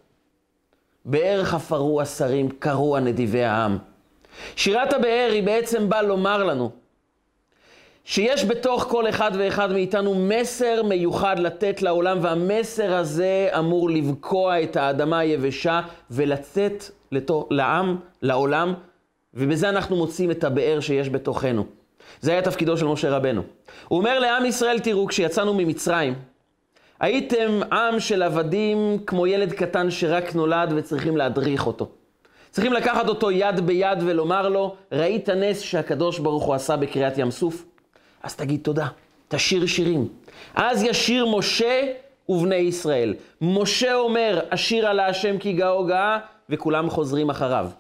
באר 1.04 1.44
חפרו 1.44 2.00
השרים, 2.00 2.48
קראו 2.58 2.98
נדיבי 2.98 3.44
העם. 3.44 3.78
שירת 4.56 4.92
הבאר 4.92 5.28
היא 5.32 5.42
בעצם 5.42 5.88
באה 5.88 6.02
לומר 6.02 6.44
לנו 6.44 6.70
שיש 8.04 8.44
בתוך 8.44 8.82
כל 8.82 9.08
אחד 9.08 9.30
ואחד 9.38 9.72
מאיתנו 9.72 10.14
מסר 10.14 10.82
מיוחד 10.82 11.38
לתת 11.38 11.82
לעולם, 11.82 12.18
והמסר 12.22 12.94
הזה 12.94 13.48
אמור 13.58 13.90
לבקוע 13.90 14.62
את 14.62 14.76
האדמה 14.76 15.18
היבשה 15.18 15.80
ולצאת 16.10 16.84
לתו, 17.12 17.48
לעם, 17.50 17.96
לעולם, 18.22 18.74
ובזה 19.34 19.68
אנחנו 19.68 19.96
מוצאים 19.96 20.30
את 20.30 20.44
הבאר 20.44 20.80
שיש 20.80 21.08
בתוכנו. 21.08 21.81
זה 22.20 22.32
היה 22.32 22.42
תפקידו 22.42 22.76
של 22.76 22.86
משה 22.86 23.10
רבנו. 23.10 23.42
הוא 23.88 23.98
אומר 23.98 24.18
לעם 24.18 24.46
ישראל, 24.46 24.78
תראו, 24.78 25.06
כשיצאנו 25.06 25.54
ממצרים, 25.54 26.14
הייתם 27.00 27.60
עם 27.72 28.00
של 28.00 28.22
עבדים 28.22 28.98
כמו 29.06 29.26
ילד 29.26 29.52
קטן 29.52 29.90
שרק 29.90 30.34
נולד 30.34 30.72
וצריכים 30.76 31.16
להדריך 31.16 31.66
אותו. 31.66 31.88
צריכים 32.50 32.72
לקחת 32.72 33.08
אותו 33.08 33.30
יד 33.30 33.60
ביד 33.60 33.98
ולומר 34.04 34.48
לו, 34.48 34.76
ראית 34.92 35.28
נס 35.28 35.60
שהקדוש 35.60 36.18
ברוך 36.18 36.44
הוא 36.44 36.54
עשה 36.54 36.76
בקריאת 36.76 37.18
ים 37.18 37.30
סוף? 37.30 37.64
אז 38.22 38.36
תגיד 38.36 38.60
תודה, 38.62 38.86
תשיר 39.28 39.66
שירים. 39.66 40.08
אז 40.54 40.82
ישיר 40.82 41.26
משה 41.26 41.92
ובני 42.28 42.54
ישראל. 42.54 43.14
משה 43.40 43.94
אומר, 43.94 44.40
אשיר 44.48 44.86
על 44.86 45.00
השם 45.00 45.38
כי 45.38 45.52
גאו 45.52 45.86
גאה, 45.86 46.18
וכולם 46.50 46.90
חוזרים 46.90 47.30
אחריו. 47.30 47.70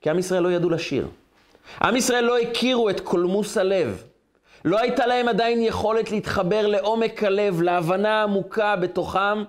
כי 0.00 0.10
עם 0.10 0.18
ישראל 0.18 0.42
לא 0.42 0.52
ידעו 0.52 0.70
לשיר. 0.70 1.06
עם 1.82 1.96
ישראל 1.96 2.24
לא 2.24 2.38
הכירו 2.38 2.90
את 2.90 3.00
קולמוס 3.00 3.58
הלב. 3.58 4.04
לא 4.64 4.78
הייתה 4.78 5.06
להם 5.06 5.28
עדיין 5.28 5.62
יכולת 5.62 6.10
להתחבר 6.10 6.66
לעומק 6.66 7.24
הלב, 7.24 7.62
להבנה 7.62 8.22
עמוקה 8.22 8.76
בתוכם, 8.76 9.42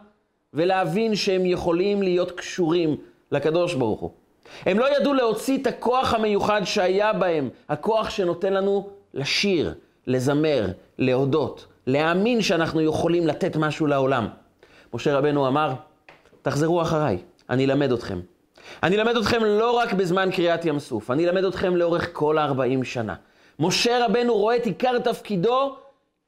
ולהבין 0.53 1.15
שהם 1.15 1.46
יכולים 1.46 2.01
להיות 2.01 2.32
קשורים 2.32 2.98
לקדוש 3.32 3.74
ברוך 3.74 4.00
הוא. 4.00 4.12
הם 4.65 4.79
לא 4.79 4.98
ידעו 4.98 5.13
להוציא 5.13 5.58
את 5.58 5.67
הכוח 5.67 6.13
המיוחד 6.13 6.62
שהיה 6.63 7.13
בהם, 7.13 7.50
הכוח 7.70 8.10
שנותן 8.10 8.53
לנו 8.53 8.89
לשיר, 9.13 9.74
לזמר, 10.08 10.67
להודות, 10.98 11.65
להאמין 11.88 12.41
שאנחנו 12.41 12.82
יכולים 12.82 13.27
לתת 13.27 13.55
משהו 13.55 13.88
לעולם. 13.88 14.27
משה 14.93 15.17
רבנו 15.17 15.48
אמר, 15.48 15.74
תחזרו 16.41 16.82
אחריי, 16.82 17.17
אני 17.50 17.65
אלמד 17.65 17.91
אתכם. 17.91 18.20
אני 18.84 18.96
אלמד 18.96 19.17
אתכם 19.17 19.43
לא 19.43 19.72
רק 19.72 19.93
בזמן 19.93 20.29
קריאת 20.32 20.65
ים 20.65 20.79
סוף, 20.79 21.12
אני 21.12 21.29
אלמד 21.29 21.43
אתכם 21.43 21.75
לאורך 21.75 22.10
כל 22.13 22.38
ה-40 22.38 22.84
שנה. 22.84 23.15
משה 23.60 24.05
רבנו 24.05 24.36
רואה 24.36 24.55
את 24.55 24.65
עיקר 24.65 25.00
תפקידו 25.00 25.75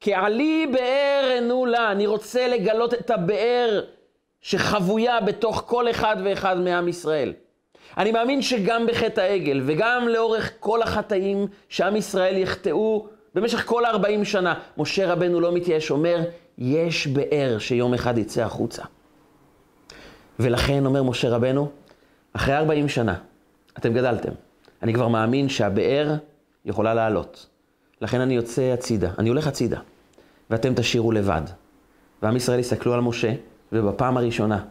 כעלי 0.00 0.66
באר 0.72 1.36
ענו 1.38 1.66
לה. 1.66 1.92
אני 1.92 2.06
רוצה 2.06 2.48
לגלות 2.48 2.94
את 2.94 3.10
הבאר 3.10 3.80
שחבויה 4.40 5.20
בתוך 5.20 5.62
כל 5.66 5.90
אחד 5.90 6.16
ואחד 6.24 6.60
מעם 6.60 6.88
ישראל. 6.88 7.32
אני 7.98 8.12
מאמין 8.12 8.42
שגם 8.42 8.86
בחטא 8.86 9.20
העגל 9.20 9.60
וגם 9.66 10.08
לאורך 10.08 10.52
כל 10.60 10.82
החטאים 10.82 11.46
שעם 11.68 11.96
ישראל 11.96 12.36
יחטאו 12.36 13.06
במשך 13.34 13.66
כל 13.66 13.84
ה-40 13.84 14.24
שנה, 14.24 14.54
משה 14.78 15.12
רבנו 15.12 15.40
לא 15.40 15.52
מתייאש, 15.52 15.90
אומר, 15.90 16.20
יש 16.58 17.06
באר 17.06 17.56
שיום 17.58 17.94
אחד 17.94 18.18
יצא 18.18 18.42
החוצה. 18.42 18.82
ולכן 20.38 20.86
אומר 20.86 21.02
משה 21.02 21.28
רבנו, 21.28 21.68
אחרי 22.36 22.56
40 22.56 22.88
שנה, 22.88 23.14
אתם 23.78 23.92
גדלתם. 23.92 24.32
אני 24.82 24.94
כבר 24.94 25.08
מאמין 25.08 25.48
שהבאר 25.48 26.14
יכולה 26.64 26.94
לעלות. 26.94 27.46
לכן 28.00 28.20
אני 28.20 28.34
יוצא 28.34 28.62
הצידה, 28.62 29.10
אני 29.18 29.28
הולך 29.28 29.46
הצידה, 29.46 29.78
ואתם 30.50 30.74
תשירו 30.74 31.12
לבד. 31.12 31.42
ועם 32.22 32.36
ישראל 32.36 32.58
יסתכלו 32.58 32.94
על 32.94 33.00
משה, 33.00 33.32
ובפעם 33.72 34.16
הראשונה 34.16 34.64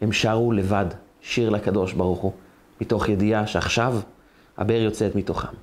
הם 0.00 0.12
שרו 0.12 0.52
לבד 0.52 0.86
שיר 1.20 1.50
לקדוש 1.50 1.92
ברוך 1.92 2.20
הוא, 2.20 2.32
מתוך 2.80 3.08
ידיעה 3.08 3.46
שעכשיו 3.46 3.94
הבאר 4.58 4.80
יוצאת 4.80 5.14
מתוכם. 5.14 5.54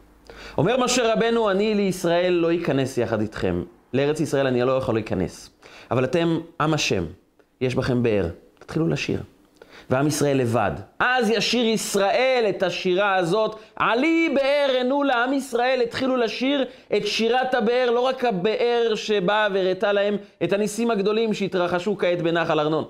אומר 0.57 0.83
משה 0.85 1.13
רבנו, 1.13 1.51
אני 1.51 1.75
לישראל 1.75 2.33
לא 2.33 2.55
אכנס 2.55 2.97
יחד 2.97 3.21
איתכם. 3.21 3.63
לארץ 3.93 4.19
ישראל 4.19 4.47
אני 4.47 4.61
לא 4.63 4.71
יכול 4.71 4.95
להיכנס. 4.95 5.49
אבל 5.91 6.03
אתם 6.03 6.39
עם 6.61 6.73
השם, 6.73 7.05
יש 7.61 7.75
בכם 7.75 8.03
באר, 8.03 8.29
תתחילו 8.59 8.87
לשיר. 8.87 9.21
ועם 9.89 10.07
ישראל 10.07 10.37
לבד. 10.37 10.71
אז 10.99 11.29
ישיר 11.29 11.65
ישראל 11.65 12.45
את 12.49 12.63
השירה 12.63 13.15
הזאת, 13.15 13.55
עלי 13.75 14.29
באר 14.35 14.77
ענו 14.79 15.03
לעם 15.03 15.33
ישראל, 15.33 15.81
התחילו 15.81 16.17
לשיר 16.17 16.65
את 16.97 17.07
שירת 17.07 17.53
הבאר, 17.53 17.91
לא 17.91 17.99
רק 17.99 18.25
הבאר 18.25 18.95
שבאה 18.95 19.47
והראתה 19.53 19.93
להם 19.93 20.17
את 20.43 20.53
הניסים 20.53 20.91
הגדולים 20.91 21.33
שהתרחשו 21.33 21.97
כעת 21.97 22.21
בנחל 22.21 22.59
ארנון. 22.59 22.85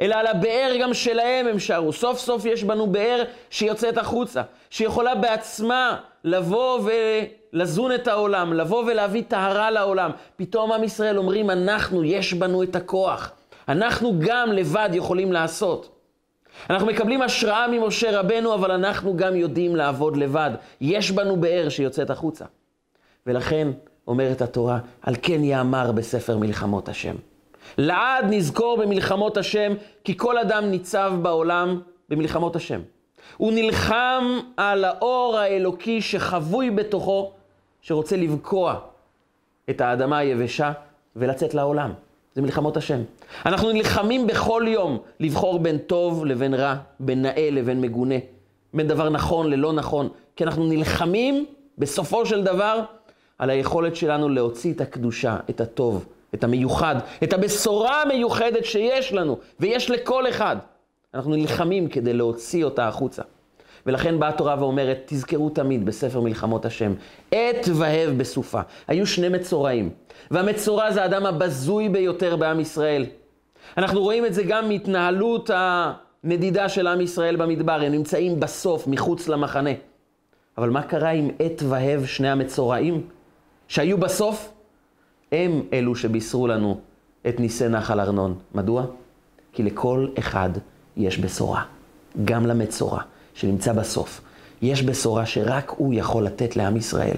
אלא 0.00 0.14
על 0.14 0.26
הבאר 0.26 0.76
גם 0.80 0.94
שלהם 0.94 1.46
הם 1.46 1.58
שרו. 1.58 1.92
סוף 1.92 2.18
סוף 2.18 2.44
יש 2.44 2.64
בנו 2.64 2.86
באר 2.86 3.22
שיוצאת 3.50 3.98
החוצה, 3.98 4.42
שיכולה 4.70 5.14
בעצמה 5.14 5.96
לבוא 6.24 6.80
ולזון 7.52 7.94
את 7.94 8.08
העולם, 8.08 8.52
לבוא 8.52 8.84
ולהביא 8.86 9.22
טהרה 9.28 9.70
לעולם. 9.70 10.10
פתאום 10.36 10.72
עם 10.72 10.84
ישראל 10.84 11.18
אומרים, 11.18 11.50
אנחנו, 11.50 12.04
יש 12.04 12.34
בנו 12.34 12.62
את 12.62 12.76
הכוח. 12.76 13.32
אנחנו 13.68 14.14
גם 14.18 14.52
לבד 14.52 14.90
יכולים 14.92 15.32
לעשות. 15.32 15.99
אנחנו 16.70 16.86
מקבלים 16.86 17.22
השראה 17.22 17.66
ממשה 17.68 18.20
רבנו, 18.20 18.54
אבל 18.54 18.70
אנחנו 18.70 19.16
גם 19.16 19.36
יודעים 19.36 19.76
לעבוד 19.76 20.16
לבד. 20.16 20.50
יש 20.80 21.10
בנו 21.10 21.36
באר 21.36 21.68
שיוצאת 21.68 22.10
החוצה. 22.10 22.44
ולכן 23.26 23.68
אומרת 24.06 24.42
התורה, 24.42 24.78
על 25.02 25.14
כן 25.22 25.44
יאמר 25.44 25.92
בספר 25.92 26.38
מלחמות 26.38 26.88
השם. 26.88 27.16
לעד 27.78 28.24
נזכור 28.28 28.78
במלחמות 28.78 29.36
השם, 29.36 29.72
כי 30.04 30.16
כל 30.16 30.38
אדם 30.38 30.64
ניצב 30.64 31.12
בעולם 31.22 31.80
במלחמות 32.08 32.56
השם. 32.56 32.80
הוא 33.36 33.52
נלחם 33.52 34.38
על 34.56 34.84
האור 34.84 35.38
האלוקי 35.38 36.00
שחבוי 36.02 36.70
בתוכו, 36.70 37.32
שרוצה 37.82 38.16
לבקוע 38.16 38.78
את 39.70 39.80
האדמה 39.80 40.18
היבשה 40.18 40.72
ולצאת 41.16 41.54
לעולם. 41.54 41.92
זה 42.40 42.44
מלחמות 42.46 42.76
השם. 42.76 43.00
אנחנו 43.46 43.72
נלחמים 43.72 44.26
בכל 44.26 44.64
יום 44.68 44.98
לבחור 45.20 45.58
בין 45.58 45.78
טוב 45.78 46.26
לבין 46.26 46.54
רע, 46.54 46.76
בין 47.00 47.22
נאה 47.22 47.48
לבין 47.52 47.80
מגונה, 47.80 48.14
בין 48.74 48.88
דבר 48.88 49.08
נכון 49.08 49.50
ללא 49.50 49.72
נכון, 49.72 50.08
כי 50.36 50.44
אנחנו 50.44 50.66
נלחמים 50.66 51.46
בסופו 51.78 52.26
של 52.26 52.44
דבר 52.44 52.80
על 53.38 53.50
היכולת 53.50 53.96
שלנו 53.96 54.28
להוציא 54.28 54.72
את 54.72 54.80
הקדושה, 54.80 55.36
את 55.50 55.60
הטוב, 55.60 56.04
את 56.34 56.44
המיוחד, 56.44 56.96
את 57.22 57.32
הבשורה 57.32 58.02
המיוחדת 58.02 58.64
שיש 58.64 59.12
לנו, 59.12 59.38
ויש 59.60 59.90
לכל 59.90 60.28
אחד. 60.28 60.56
אנחנו 61.14 61.30
נלחמים 61.36 61.88
כדי 61.88 62.12
להוציא 62.12 62.64
אותה 62.64 62.88
החוצה. 62.88 63.22
ולכן 63.90 64.20
באה 64.20 64.28
התורה 64.28 64.56
ואומרת, 64.58 65.02
תזכרו 65.06 65.50
תמיד 65.50 65.86
בספר 65.86 66.20
מלחמות 66.20 66.64
השם, 66.64 66.92
עת 67.32 67.68
והב 67.74 68.10
בסופה. 68.18 68.60
היו 68.88 69.06
שני 69.06 69.28
מצורעים, 69.28 69.90
והמצורע 70.30 70.92
זה 70.92 71.02
האדם 71.02 71.26
הבזוי 71.26 71.88
ביותר 71.88 72.36
בעם 72.36 72.60
ישראל. 72.60 73.06
אנחנו 73.76 74.00
רואים 74.00 74.26
את 74.26 74.34
זה 74.34 74.42
גם 74.42 74.68
מהתנהלות 74.68 75.50
הנדידה 75.54 76.68
של 76.68 76.86
עם 76.86 77.00
ישראל 77.00 77.36
במדבר, 77.36 77.72
הם 77.72 77.92
נמצאים 77.92 78.40
בסוף, 78.40 78.86
מחוץ 78.86 79.28
למחנה. 79.28 79.70
אבל 80.58 80.70
מה 80.70 80.82
קרה 80.82 81.10
עם 81.10 81.30
עת 81.38 81.62
והב 81.68 82.06
שני 82.06 82.30
המצורעים 82.30 83.02
שהיו 83.68 83.98
בסוף? 83.98 84.52
הם 85.32 85.62
אלו 85.72 85.94
שבישרו 85.94 86.46
לנו 86.46 86.80
את 87.28 87.40
ניסי 87.40 87.68
נחל 87.68 88.00
ארנון. 88.00 88.38
מדוע? 88.54 88.84
כי 89.52 89.62
לכל 89.62 90.08
אחד 90.18 90.50
יש 90.96 91.18
בשורה, 91.18 91.62
גם 92.24 92.46
למצורע 92.46 93.02
שנמצא 93.40 93.72
בסוף. 93.72 94.20
יש 94.62 94.82
בשורה 94.82 95.26
שרק 95.26 95.72
הוא 95.76 95.94
יכול 95.94 96.24
לתת 96.24 96.56
לעם 96.56 96.76
ישראל. 96.76 97.16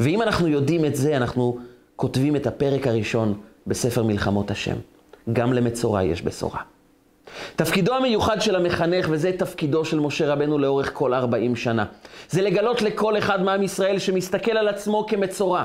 ואם 0.00 0.22
אנחנו 0.22 0.48
יודעים 0.48 0.84
את 0.84 0.96
זה, 0.96 1.16
אנחנו 1.16 1.58
כותבים 1.96 2.36
את 2.36 2.46
הפרק 2.46 2.86
הראשון 2.86 3.40
בספר 3.66 4.02
מלחמות 4.02 4.50
השם. 4.50 4.76
גם 5.32 5.52
למצורע 5.52 6.02
יש 6.02 6.22
בשורה. 6.22 6.60
תפקידו 7.56 7.94
המיוחד 7.94 8.40
של 8.40 8.56
המחנך, 8.56 9.08
וזה 9.10 9.32
תפקידו 9.38 9.84
של 9.84 10.00
משה 10.00 10.32
רבנו 10.32 10.58
לאורך 10.58 10.90
כל 10.94 11.14
40 11.14 11.56
שנה, 11.56 11.84
זה 12.30 12.42
לגלות 12.42 12.82
לכל 12.82 13.18
אחד 13.18 13.42
מעם 13.42 13.62
ישראל 13.62 13.98
שמסתכל 13.98 14.56
על 14.56 14.68
עצמו 14.68 15.06
כמצורע, 15.08 15.64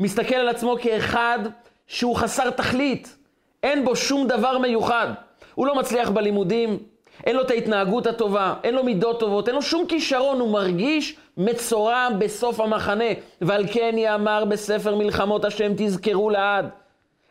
מסתכל 0.00 0.34
על 0.34 0.48
עצמו 0.48 0.76
כאחד 0.80 1.38
שהוא 1.86 2.16
חסר 2.16 2.50
תכלית, 2.50 3.16
אין 3.62 3.84
בו 3.84 3.96
שום 3.96 4.28
דבר 4.28 4.58
מיוחד. 4.58 5.08
הוא 5.54 5.66
לא 5.66 5.74
מצליח 5.78 6.10
בלימודים, 6.10 6.78
אין 7.24 7.36
לו 7.36 7.42
את 7.42 7.50
ההתנהגות 7.50 8.06
הטובה, 8.06 8.54
אין 8.64 8.74
לו 8.74 8.84
מידות 8.84 9.20
טובות, 9.20 9.48
אין 9.48 9.56
לו 9.56 9.62
שום 9.62 9.86
כישרון, 9.86 10.40
הוא 10.40 10.50
מרגיש 10.50 11.16
מצורע 11.36 12.08
בסוף 12.18 12.60
המחנה. 12.60 13.04
ועל 13.40 13.64
כן 13.72 13.94
יאמר 13.98 14.44
בספר 14.44 14.94
מלחמות 14.94 15.44
השם, 15.44 15.72
תזכרו 15.76 16.30
לעד. 16.30 16.68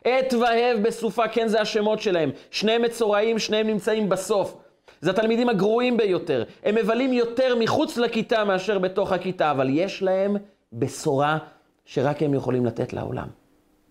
עת 0.04 0.34
והב 0.34 0.82
בסופה, 0.82 1.28
כן 1.28 1.48
זה 1.48 1.60
השמות 1.60 2.00
שלהם. 2.00 2.30
שניהם 2.50 2.82
מצורעים, 2.82 3.38
שניהם 3.38 3.66
נמצאים 3.66 4.08
בסוף. 4.08 4.56
זה 5.00 5.10
התלמידים 5.10 5.48
הגרועים 5.48 5.96
ביותר. 5.96 6.44
הם 6.64 6.74
מבלים 6.74 7.12
יותר 7.12 7.56
מחוץ 7.56 7.96
לכיתה 7.96 8.44
מאשר 8.44 8.78
בתוך 8.78 9.12
הכיתה, 9.12 9.50
אבל 9.50 9.68
יש 9.70 10.02
להם 10.02 10.36
בשורה 10.72 11.38
שרק 11.84 12.22
הם 12.22 12.34
יכולים 12.34 12.66
לתת 12.66 12.92
לעולם. 12.92 13.26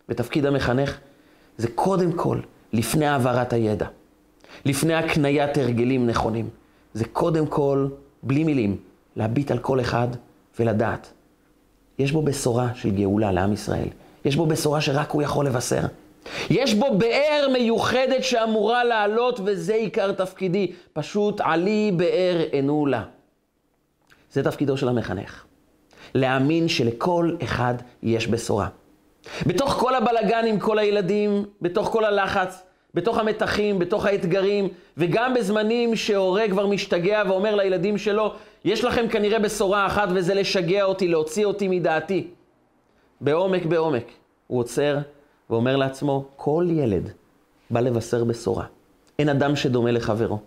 ותפקיד 0.09 0.45
המחנך 0.45 0.99
זה 1.57 1.67
קודם 1.75 2.11
כל, 2.11 2.39
לפני 2.73 3.07
העברת 3.07 3.53
הידע, 3.53 3.85
לפני 4.65 4.93
הקניית 4.93 5.57
הרגלים 5.57 6.07
נכונים, 6.07 6.49
זה 6.93 7.05
קודם 7.05 7.47
כל, 7.47 7.87
בלי 8.23 8.43
מילים, 8.43 8.77
להביט 9.15 9.51
על 9.51 9.57
כל 9.57 9.79
אחד 9.79 10.07
ולדעת. 10.59 11.11
יש 11.99 12.11
בו 12.11 12.21
בשורה 12.21 12.69
של 12.75 12.89
גאולה 12.89 13.31
לעם 13.31 13.53
ישראל. 13.53 13.87
יש 14.25 14.35
בו 14.35 14.45
בשורה 14.45 14.81
שרק 14.81 15.11
הוא 15.11 15.21
יכול 15.21 15.45
לבשר. 15.45 15.81
יש 16.49 16.73
בו 16.73 16.97
באר 16.97 17.47
מיוחדת 17.53 18.23
שאמורה 18.23 18.83
לעלות, 18.83 19.39
וזה 19.45 19.73
עיקר 19.73 20.11
תפקידי. 20.11 20.71
פשוט 20.93 21.41
עלי 21.41 21.91
באר 21.97 22.45
ענו 22.51 22.85
לה. 22.85 23.03
זה 24.31 24.43
תפקידו 24.43 24.77
של 24.77 24.89
המחנך. 24.89 25.43
להאמין 26.15 26.67
שלכל 26.67 27.35
אחד 27.43 27.73
יש 28.03 28.27
בשורה. 28.27 28.67
בתוך 29.45 29.73
כל 29.73 29.95
הבלגן 29.95 30.45
עם 30.47 30.59
כל 30.59 30.79
הילדים, 30.79 31.45
בתוך 31.61 31.87
כל 31.87 32.05
הלחץ, 32.05 32.63
בתוך 32.93 33.17
המתחים, 33.17 33.79
בתוך 33.79 34.05
האתגרים, 34.05 34.67
וגם 34.97 35.33
בזמנים 35.33 35.95
שהורה 35.95 36.49
כבר 36.49 36.67
משתגע 36.67 37.23
ואומר 37.27 37.55
לילדים 37.55 37.97
שלו, 37.97 38.33
יש 38.65 38.83
לכם 38.83 39.07
כנראה 39.07 39.39
בשורה 39.39 39.85
אחת 39.85 40.09
וזה 40.15 40.33
לשגע 40.33 40.83
אותי, 40.83 41.07
להוציא 41.07 41.45
אותי 41.45 41.67
מדעתי. 41.67 42.27
בעומק 43.21 43.65
בעומק. 43.65 44.05
הוא 44.47 44.59
עוצר 44.59 44.97
ואומר 45.49 45.75
לעצמו, 45.75 46.25
כל 46.35 46.67
ילד 46.69 47.09
בא 47.69 47.79
לבשר 47.79 48.23
בשורה. 48.23 48.65
אין 49.19 49.29
אדם 49.29 49.55
שדומה 49.55 49.91
לחברו. 49.91 50.39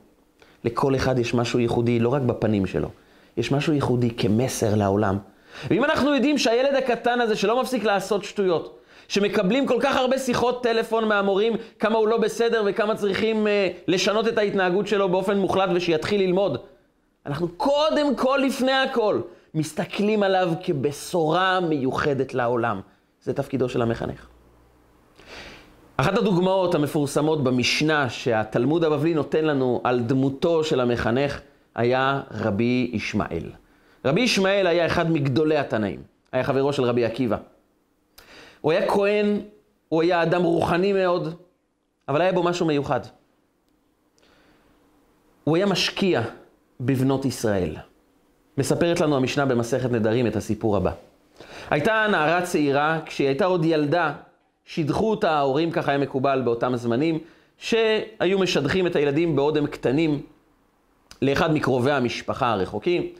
לכל 0.64 0.94
אחד 0.94 1.18
יש 1.18 1.34
משהו 1.34 1.58
ייחודי, 1.58 1.98
לא 1.98 2.08
רק 2.08 2.22
בפנים 2.22 2.66
שלו. 2.66 2.88
יש 3.36 3.52
משהו 3.52 3.72
ייחודי 3.72 4.10
כמסר 4.10 4.74
לעולם. 4.74 5.18
ואם 5.70 5.84
אנחנו 5.84 6.14
יודעים 6.14 6.38
שהילד 6.38 6.74
הקטן 6.74 7.20
הזה, 7.20 7.36
שלא 7.36 7.60
מפסיק 7.62 7.84
לעשות 7.84 8.24
שטויות, 8.24 8.78
שמקבלים 9.12 9.66
כל 9.66 9.78
כך 9.80 9.96
הרבה 9.96 10.18
שיחות 10.18 10.62
טלפון 10.62 11.08
מהמורים, 11.08 11.52
כמה 11.78 11.98
הוא 11.98 12.08
לא 12.08 12.16
בסדר 12.16 12.62
וכמה 12.66 12.94
צריכים 12.94 13.46
אה, 13.46 13.68
לשנות 13.88 14.28
את 14.28 14.38
ההתנהגות 14.38 14.86
שלו 14.86 15.08
באופן 15.08 15.38
מוחלט 15.38 15.70
ושיתחיל 15.74 16.20
ללמוד, 16.20 16.58
אנחנו 17.26 17.48
קודם 17.48 18.16
כל, 18.16 18.40
לפני 18.46 18.72
הכל, 18.72 19.20
מסתכלים 19.54 20.22
עליו 20.22 20.52
כבשורה 20.62 21.60
מיוחדת 21.60 22.34
לעולם. 22.34 22.80
זה 23.22 23.32
תפקידו 23.32 23.68
של 23.68 23.82
המחנך. 23.82 24.26
אחת 25.96 26.18
הדוגמאות 26.18 26.74
המפורסמות 26.74 27.44
במשנה 27.44 28.10
שהתלמוד 28.10 28.84
הבבלי 28.84 29.14
נותן 29.14 29.44
לנו 29.44 29.80
על 29.84 30.00
דמותו 30.00 30.64
של 30.64 30.80
המחנך 30.80 31.40
היה 31.74 32.20
רבי 32.30 32.90
ישמעאל. 32.92 33.50
רבי 34.04 34.20
ישמעאל 34.20 34.66
היה 34.66 34.86
אחד 34.86 35.10
מגדולי 35.10 35.56
התנאים, 35.56 36.00
היה 36.32 36.44
חברו 36.44 36.72
של 36.72 36.82
רבי 36.84 37.04
עקיבא. 37.04 37.36
הוא 38.62 38.72
היה 38.72 38.88
כהן, 38.88 39.40
הוא 39.88 40.02
היה 40.02 40.22
אדם 40.22 40.42
רוחני 40.42 40.92
מאוד, 40.92 41.34
אבל 42.08 42.20
היה 42.20 42.32
בו 42.32 42.42
משהו 42.42 42.66
מיוחד. 42.66 43.00
הוא 45.44 45.56
היה 45.56 45.66
משקיע 45.66 46.22
בבנות 46.80 47.24
ישראל. 47.24 47.76
מספרת 48.58 49.00
לנו 49.00 49.16
המשנה 49.16 49.46
במסכת 49.46 49.90
נדרים 49.90 50.26
את 50.26 50.36
הסיפור 50.36 50.76
הבא. 50.76 50.92
הייתה 51.70 52.06
נערה 52.10 52.42
צעירה, 52.42 53.00
כשהיא 53.06 53.26
הייתה 53.26 53.44
עוד 53.44 53.64
ילדה, 53.64 54.12
שידחו 54.64 55.10
אותה 55.10 55.30
ההורים, 55.30 55.70
ככה 55.70 55.90
היה 55.90 55.98
מקובל 55.98 56.42
באותם 56.44 56.76
זמנים, 56.76 57.18
שהיו 57.58 58.38
משדכים 58.38 58.86
את 58.86 58.96
הילדים 58.96 59.36
בעוד 59.36 59.56
הם 59.56 59.66
קטנים 59.66 60.22
לאחד 61.22 61.52
מקרובי 61.52 61.90
המשפחה 61.90 62.52
הרחוקים. 62.52 63.12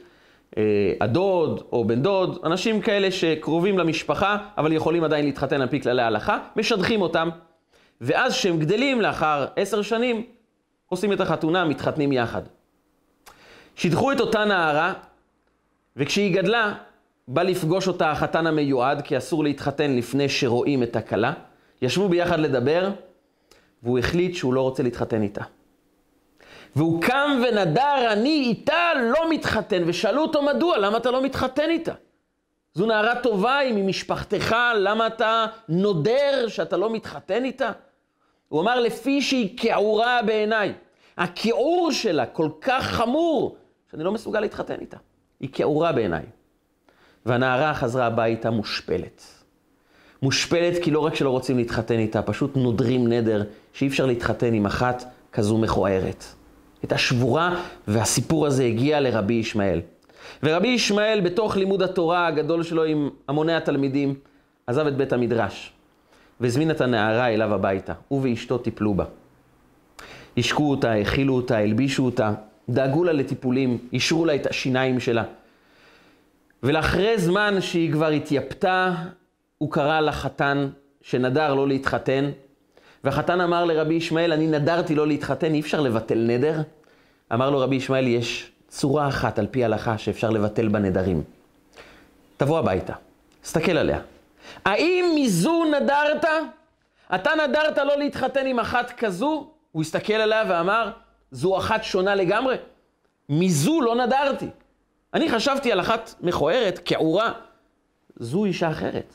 אה, 0.57 0.93
הדוד 1.01 1.63
או 1.71 1.85
בן 1.85 2.01
דוד, 2.01 2.39
אנשים 2.43 2.81
כאלה 2.81 3.11
שקרובים 3.11 3.77
למשפחה, 3.77 4.37
אבל 4.57 4.73
יכולים 4.73 5.03
עדיין 5.03 5.25
להתחתן 5.25 5.61
על 5.61 5.67
פי 5.67 5.81
כללי 5.81 6.01
ההלכה, 6.01 6.39
משדכים 6.55 7.01
אותם. 7.01 7.29
ואז 8.01 8.33
כשהם 8.33 8.59
גדלים 8.59 9.01
לאחר 9.01 9.45
עשר 9.55 9.81
שנים, 9.81 10.25
עושים 10.89 11.13
את 11.13 11.21
החתונה, 11.21 11.65
מתחתנים 11.65 12.11
יחד. 12.11 12.41
שידחו 13.75 14.11
את 14.11 14.19
אותה 14.19 14.45
נערה, 14.45 14.93
וכשהיא 15.97 16.35
גדלה, 16.35 16.73
בא 17.27 17.43
לפגוש 17.43 17.87
אותה 17.87 18.11
החתן 18.11 18.47
המיועד, 18.47 19.01
כי 19.01 19.17
אסור 19.17 19.43
להתחתן 19.43 19.95
לפני 19.95 20.29
שרואים 20.29 20.83
את 20.83 20.95
הכלה. 20.95 21.33
ישבו 21.81 22.09
ביחד 22.09 22.39
לדבר, 22.39 22.89
והוא 23.83 23.99
החליט 23.99 24.35
שהוא 24.35 24.53
לא 24.53 24.61
רוצה 24.61 24.83
להתחתן 24.83 25.21
איתה. 25.21 25.43
והוא 26.75 27.01
קם 27.01 27.41
ונדר, 27.47 28.11
אני 28.11 28.29
איתה 28.29 28.93
לא 29.13 29.29
מתחתן, 29.29 29.83
ושאלו 29.85 30.21
אותו 30.21 30.41
מדוע, 30.41 30.77
למה 30.77 30.97
אתה 30.97 31.11
לא 31.11 31.21
מתחתן 31.21 31.69
איתה? 31.69 31.93
זו 32.73 32.85
נערה 32.85 33.15
טובה, 33.15 33.57
היא 33.57 33.73
ממשפחתך, 33.73 34.55
למה 34.75 35.07
אתה 35.07 35.45
נודר 35.69 36.47
שאתה 36.47 36.77
לא 36.77 36.89
מתחתן 36.89 37.45
איתה? 37.45 37.71
הוא 38.49 38.61
אמר, 38.61 38.79
לפי 38.79 39.21
שהיא 39.21 39.57
כעורה 39.57 40.19
בעיניי. 40.25 40.73
הכיעור 41.17 41.91
שלה 41.91 42.25
כל 42.25 42.49
כך 42.61 42.85
חמור, 42.85 43.57
שאני 43.91 44.03
לא 44.03 44.11
מסוגל 44.11 44.39
להתחתן 44.39 44.79
איתה. 44.81 44.97
היא 45.39 45.49
כעורה 45.53 45.91
בעיניי. 45.91 46.23
והנערה 47.25 47.73
חזרה 47.73 48.05
הביתה 48.05 48.49
מושפלת. 48.49 49.23
מושפלת 50.21 50.83
כי 50.83 50.91
לא 50.91 50.99
רק 50.99 51.15
שלא 51.15 51.29
רוצים 51.29 51.57
להתחתן 51.57 51.99
איתה, 51.99 52.21
פשוט 52.21 52.55
נודרים 52.55 53.07
נדר 53.07 53.43
שאי 53.73 53.87
אפשר 53.87 54.05
להתחתן 54.05 54.53
עם 54.53 54.65
אחת 54.65 55.03
כזו 55.31 55.57
מכוערת. 55.57 56.23
הייתה 56.83 56.97
שבורה, 56.97 57.61
והסיפור 57.87 58.47
הזה 58.47 58.63
הגיע 58.63 58.99
לרבי 58.99 59.33
ישמעאל. 59.33 59.81
ורבי 60.43 60.67
ישמעאל, 60.67 61.21
בתוך 61.21 61.57
לימוד 61.57 61.81
התורה 61.81 62.27
הגדול 62.27 62.63
שלו 62.63 62.83
עם 62.83 63.09
המוני 63.27 63.53
התלמידים, 63.53 64.15
עזב 64.67 64.87
את 64.87 64.97
בית 64.97 65.13
המדרש, 65.13 65.73
והזמין 66.39 66.71
את 66.71 66.81
הנערה 66.81 67.27
אליו 67.27 67.53
הביתה. 67.53 67.93
הוא 68.07 68.21
ואשתו 68.23 68.57
טיפלו 68.57 68.93
בה. 68.93 69.05
השקו 70.37 70.69
אותה, 70.69 70.91
האכילו 70.91 71.35
אותה, 71.35 71.57
הלבישו 71.57 72.05
אותה, 72.05 72.33
דאגו 72.69 73.03
לה 73.03 73.11
לטיפולים, 73.11 73.77
אישרו 73.93 74.25
לה 74.25 74.35
את 74.35 74.47
השיניים 74.47 74.99
שלה. 74.99 75.23
ולאחרי 76.63 77.17
זמן 77.17 77.61
שהיא 77.61 77.91
כבר 77.91 78.07
התייפתה, 78.07 78.93
הוא 79.57 79.71
קרא 79.71 79.99
לחתן 79.99 80.69
שנדר 81.01 81.53
לא 81.53 81.67
להתחתן, 81.67 82.29
והחתן 83.03 83.41
אמר 83.41 83.65
לרבי 83.65 83.93
ישמעאל, 83.93 84.33
אני 84.33 84.47
נדרתי 84.47 84.95
לא 84.95 85.07
להתחתן, 85.07 85.53
אי 85.53 85.59
אפשר 85.59 85.81
לבטל 85.81 86.17
נדר? 86.17 86.61
אמר 87.33 87.49
לו 87.49 87.59
רבי 87.59 87.75
ישמעאל, 87.75 88.07
יש 88.07 88.51
צורה 88.67 89.07
אחת 89.07 89.39
על 89.39 89.47
פי 89.51 89.65
הלכה 89.65 89.97
שאפשר 89.97 90.29
לבטל 90.29 90.67
בה 90.67 90.79
נדרים. 90.79 91.23
תבוא 92.37 92.59
הביתה, 92.59 92.93
תסתכל 93.41 93.77
עליה. 93.77 93.99
האם 94.65 95.05
מזו 95.15 95.63
נדרת? 95.65 96.25
אתה 97.15 97.31
נדרת 97.47 97.77
לא 97.77 97.97
להתחתן 97.97 98.45
עם 98.45 98.59
אחת 98.59 98.91
כזו? 98.91 99.47
הוא 99.71 99.81
הסתכל 99.81 100.13
עליה 100.13 100.43
ואמר, 100.49 100.91
זו 101.31 101.57
אחת 101.57 101.83
שונה 101.83 102.15
לגמרי. 102.15 102.55
מזו 103.29 103.81
לא 103.81 103.95
נדרתי. 103.95 104.47
אני 105.13 105.29
חשבתי 105.29 105.71
על 105.71 105.79
אחת 105.79 106.13
מכוערת, 106.21 106.79
כעורה, 106.85 107.31
זו 108.19 108.45
אישה 108.45 108.71
אחרת. 108.71 109.13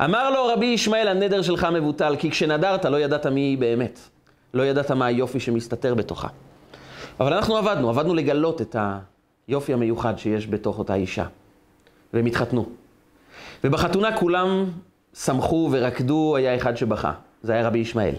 אמר 0.00 0.30
לו 0.30 0.46
רבי 0.46 0.66
ישמעאל, 0.66 1.08
הנדר 1.08 1.42
שלך 1.42 1.64
מבוטל, 1.64 2.16
כי 2.18 2.30
כשנדרת 2.30 2.84
לא 2.84 3.00
ידעת 3.00 3.26
מי 3.26 3.40
היא 3.40 3.58
באמת. 3.58 3.98
לא 4.54 4.62
ידעת 4.62 4.90
מה 4.90 5.06
היופי 5.06 5.40
שמסתתר 5.40 5.94
בתוכה. 5.94 6.28
אבל 7.20 7.32
אנחנו 7.32 7.56
עבדנו, 7.56 7.88
עבדנו 7.90 8.14
לגלות 8.14 8.62
את 8.62 8.76
היופי 9.48 9.72
המיוחד 9.72 10.18
שיש 10.18 10.46
בתוך 10.46 10.78
אותה 10.78 10.94
אישה. 10.94 11.26
והם 12.12 12.26
התחתנו. 12.26 12.66
ובחתונה 13.64 14.16
כולם 14.16 14.64
שמחו 15.14 15.68
ורקדו, 15.72 16.36
היה 16.36 16.56
אחד 16.56 16.76
שבכה. 16.76 17.12
זה 17.42 17.52
היה 17.52 17.66
רבי 17.66 17.78
ישמעאל. 17.78 18.14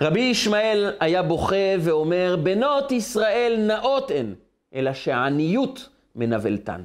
רבי 0.00 0.20
ישמעאל 0.20 0.92
היה 1.00 1.22
בוכה 1.22 1.56
ואומר, 1.80 2.36
בנות 2.42 2.92
ישראל 2.92 3.56
נאות 3.66 4.10
הן, 4.14 4.34
אלא 4.74 4.92
שהעניות 4.92 5.88
מנוולתן. 6.16 6.80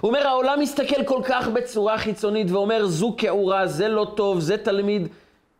הוא 0.00 0.08
אומר, 0.08 0.26
העולם 0.26 0.60
מסתכל 0.60 1.04
כל 1.04 1.20
כך 1.24 1.48
בצורה 1.48 1.98
חיצונית 1.98 2.50
ואומר, 2.50 2.86
זו 2.86 3.14
כעורה, 3.18 3.66
זה 3.66 3.88
לא 3.88 4.12
טוב, 4.14 4.40
זה 4.40 4.56
תלמיד 4.56 5.08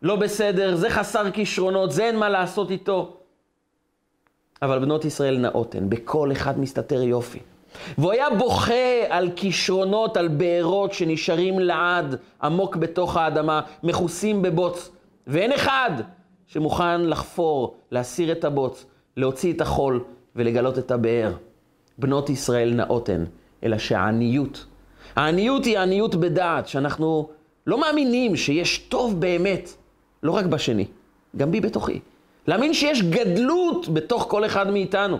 לא 0.01 0.15
בסדר, 0.15 0.75
זה 0.75 0.89
חסר 0.89 1.31
כישרונות, 1.31 1.91
זה 1.91 2.03
אין 2.03 2.15
מה 2.15 2.29
לעשות 2.29 2.71
איתו. 2.71 3.17
אבל 4.61 4.79
בנות 4.79 5.05
ישראל 5.05 5.37
נאות 5.37 5.75
הן, 5.75 5.89
בכל 5.89 6.31
אחד 6.31 6.59
מסתתר 6.59 7.01
יופי. 7.01 7.39
והוא 7.97 8.11
היה 8.11 8.29
בוכה 8.29 8.73
על 9.09 9.29
כישרונות, 9.35 10.17
על 10.17 10.27
בארות 10.27 10.93
שנשארים 10.93 11.59
לעד 11.59 12.15
עמוק 12.43 12.75
בתוך 12.75 13.17
האדמה, 13.17 13.61
מכוסים 13.83 14.41
בבוץ. 14.41 14.89
ואין 15.27 15.51
אחד 15.51 15.91
שמוכן 16.47 17.01
לחפור, 17.01 17.75
להסיר 17.91 18.31
את 18.31 18.43
הבוץ, 18.43 18.85
להוציא 19.17 19.53
את 19.53 19.61
החול 19.61 20.03
ולגלות 20.35 20.77
את 20.77 20.91
הבאר. 20.91 21.33
בנות 21.97 22.29
ישראל 22.29 22.73
נאות 22.73 23.09
הן, 23.09 23.25
אלא 23.63 23.77
שהעניות, 23.77 24.65
העניות 25.15 25.65
היא 25.65 25.77
העניות 25.77 26.15
בדעת, 26.15 26.67
שאנחנו 26.67 27.29
לא 27.67 27.81
מאמינים 27.81 28.35
שיש 28.35 28.77
טוב 28.77 29.21
באמת, 29.21 29.69
לא 30.23 30.31
רק 30.31 30.45
בשני, 30.45 30.85
גם 31.37 31.51
בי 31.51 31.61
בתוכי. 31.61 31.99
להאמין 32.47 32.73
שיש 32.73 33.01
גדלות 33.01 33.89
בתוך 33.89 34.25
כל 34.29 34.45
אחד 34.45 34.71
מאיתנו. 34.71 35.17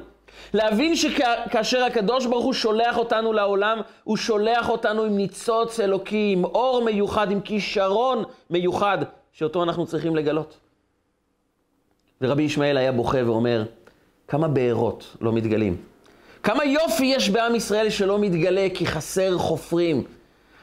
להבין 0.53 0.95
שכאשר 0.95 1.83
הקדוש 1.83 2.25
ברוך 2.25 2.45
הוא 2.45 2.53
שולח 2.53 2.97
אותנו 2.97 3.33
לעולם, 3.33 3.81
הוא 4.03 4.17
שולח 4.17 4.69
אותנו 4.69 5.03
עם 5.03 5.17
ניצוץ 5.17 5.79
אלוקי, 5.79 6.33
עם 6.37 6.45
אור 6.45 6.85
מיוחד, 6.85 7.31
עם 7.31 7.41
כישרון 7.41 8.23
מיוחד, 8.49 8.97
שאותו 9.33 9.63
אנחנו 9.63 9.85
צריכים 9.85 10.15
לגלות. 10.15 10.57
ורבי 12.21 12.43
ישמעאל 12.43 12.77
היה 12.77 12.91
בוכה 12.91 13.17
ואומר, 13.25 13.63
כמה 14.27 14.47
בארות 14.47 15.17
לא 15.21 15.33
מתגלים. 15.33 15.77
כמה 16.47 16.65
יופי 16.65 17.05
יש 17.05 17.29
בעם 17.29 17.55
ישראל 17.55 17.89
שלא 17.89 18.19
מתגלה 18.19 18.67
כי 18.73 18.85
חסר 18.85 19.37
חופרים. 19.37 20.03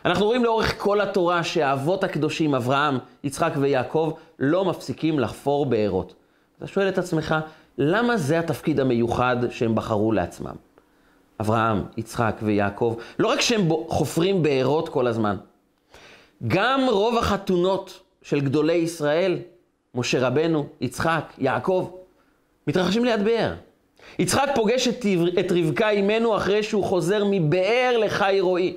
אנחנו 0.04 0.26
רואים 0.26 0.44
לאורך 0.44 0.74
כל 0.78 1.00
התורה 1.00 1.44
שהאבות 1.44 2.04
הקדושים, 2.04 2.54
אברהם, 2.54 2.98
יצחק 3.24 3.52
ויעקב, 3.56 4.12
לא 4.38 4.64
מפסיקים 4.64 5.18
לחפור 5.18 5.66
בארות. 5.66 6.14
אתה 6.58 6.66
שואל 6.66 6.88
את 6.88 6.98
עצמך, 6.98 7.34
למה 7.78 8.16
זה 8.16 8.38
התפקיד 8.38 8.80
המיוחד 8.80 9.36
שהם 9.50 9.74
בחרו 9.74 10.12
לעצמם? 10.12 10.54
אברהם, 11.40 11.82
יצחק 11.96 12.36
ויעקב, 12.42 12.96
לא 13.18 13.28
רק 13.28 13.40
שהם 13.40 13.68
חופרים 13.88 14.42
בארות 14.42 14.88
כל 14.88 15.06
הזמן, 15.06 15.36
גם 16.48 16.80
רוב 16.90 17.18
החתונות 17.18 18.00
של 18.22 18.40
גדולי 18.40 18.72
ישראל, 18.72 19.38
משה 19.94 20.26
רבנו, 20.26 20.66
יצחק, 20.80 21.32
יעקב, 21.38 21.90
מתרחשים 22.66 23.04
ליד 23.04 23.24
באר. 23.24 23.54
יצחק 24.18 24.48
פוגש 24.54 24.88
את, 24.88 25.06
את 25.40 25.52
רבקה 25.52 25.90
אימנו 25.90 26.36
אחרי 26.36 26.62
שהוא 26.62 26.84
חוזר 26.84 27.24
מבאר 27.30 27.96
לחי 27.98 28.38
רועי. 28.40 28.76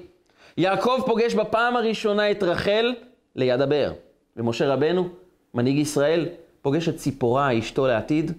יעקב 0.58 1.02
פוגש 1.06 1.34
בפעם 1.34 1.76
הראשונה 1.76 2.32
את 2.32 2.44
רחל 2.44 2.94
ליד 3.36 3.62
הבאר. 3.62 3.94
ומשה 4.38 4.74
רבנו, 4.74 5.10
מנהיג 5.54 5.78
ישראל, 5.78 6.26
פוגש 6.62 6.90
את 6.90 6.96
ציפורה, 6.96 7.60
אשתו 7.60 7.88
לעתיד, 7.88 8.32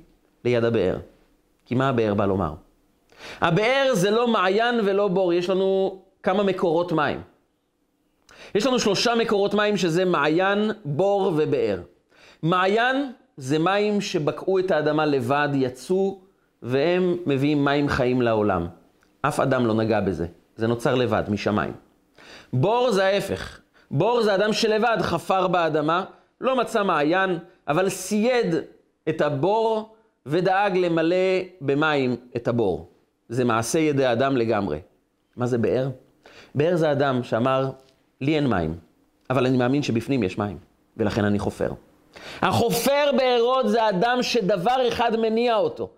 ליד 0.45 0.65
הבאר. 0.65 0.97
כי 1.67 1.75
מה 1.75 1.89
הבאר 1.89 2.15
בא 2.15 2.27
לומר? 2.27 2.53
הבאר 3.41 3.91
זה 3.95 4.11
לא 4.11 4.29
מעיין 4.29 4.81
ולא 4.85 5.09
בור, 5.09 5.33
יש 5.33 5.51
לנו 5.51 5.99
כמה 6.23 6.43
מקורות 6.43 6.93
מים. 6.93 7.21
יש 8.55 8.67
לנו 8.67 8.79
שלושה 8.79 9.15
מקורות 9.15 9.55
מים 9.55 9.77
שזה 9.77 10.05
מעיין, 10.05 10.71
בור 10.85 11.33
ובאר. 11.37 11.81
מעיין 12.43 13.13
זה 13.37 13.59
מים 13.59 14.01
שבקעו 14.01 14.59
את 14.59 14.71
האדמה 14.71 15.07
לבד, 15.07 15.49
יצאו, 15.55 16.21
והם 16.63 17.17
מביאים 17.27 17.65
מים 17.65 17.89
חיים 17.89 18.23
לעולם. 18.23 18.67
אף 19.23 19.41
אדם 19.41 19.67
לא 19.67 19.75
נגע 19.75 20.01
בזה, 20.01 20.27
זה 20.57 20.67
נוצר 20.67 20.95
לבד, 20.95 21.23
משמיים. 21.29 21.73
בור 22.53 22.91
זה 22.91 23.05
ההפך. 23.05 23.61
בור 23.91 24.23
זה 24.23 24.35
אדם 24.35 24.53
שלבד 24.53 24.97
חפר 25.01 25.47
באדמה, 25.47 26.05
לא 26.41 26.57
מצא 26.57 26.85
מעיין, 26.85 27.39
אבל 27.69 27.89
סייד 27.89 28.55
את 29.09 29.21
הבור 29.21 29.95
ודאג 30.27 30.77
למלא 30.77 31.17
במים 31.61 32.17
את 32.37 32.49
הבור. 32.49 32.89
זה 33.29 33.45
מעשה 33.45 33.79
ידי 33.79 34.13
אדם 34.13 34.37
לגמרי. 34.37 34.79
מה 35.37 35.47
זה 35.47 35.59
באר? 35.59 35.89
באר 36.55 36.77
זה 36.77 36.93
אדם 36.93 37.23
שאמר, 37.23 37.71
לי 38.21 38.37
אין 38.37 38.47
מים, 38.47 38.75
אבל 39.31 39.47
אני 39.47 39.57
מאמין 39.57 39.83
שבפנים 39.83 40.23
יש 40.23 40.39
מים, 40.39 40.59
ולכן 40.97 41.25
אני 41.25 41.39
חופר. 41.39 41.73
החופר 42.43 43.11
בארות 43.17 43.69
זה 43.69 43.89
אדם 43.89 44.19
שדבר 44.23 44.89
אחד 44.89 45.17
מניע 45.17 45.57
אותו. 45.57 45.89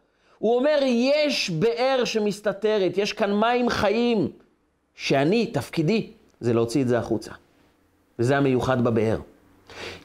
הוא 0.40 0.57
אומר, 0.57 0.79
יש 0.83 1.50
באר 1.50 2.05
שמסתתרת, 2.05 2.98
יש 2.98 3.12
כאן 3.12 3.40
מים 3.40 3.68
חיים, 3.68 4.29
שאני, 4.94 5.46
תפקידי, 5.46 6.11
זה 6.40 6.53
להוציא 6.53 6.83
את 6.83 6.88
זה 6.88 6.98
החוצה. 6.98 7.31
וזה 8.18 8.37
המיוחד 8.37 8.85
בבאר. 8.85 9.18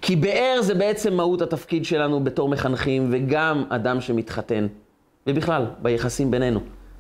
כי 0.02 0.16
באר 0.16 0.60
זה 0.62 0.76
בעצם 0.76 1.14
מהות 1.14 1.42
התפקיד 1.42 1.86
שלנו 1.86 2.24
בתור 2.24 2.50
מחנכים, 2.50 3.10
וגם 3.12 3.64
אדם 3.70 4.02
שמתחתן, 4.02 4.68
ובכלל, 5.28 5.66
ביחסים 5.82 6.32
בינינו, 6.32 6.60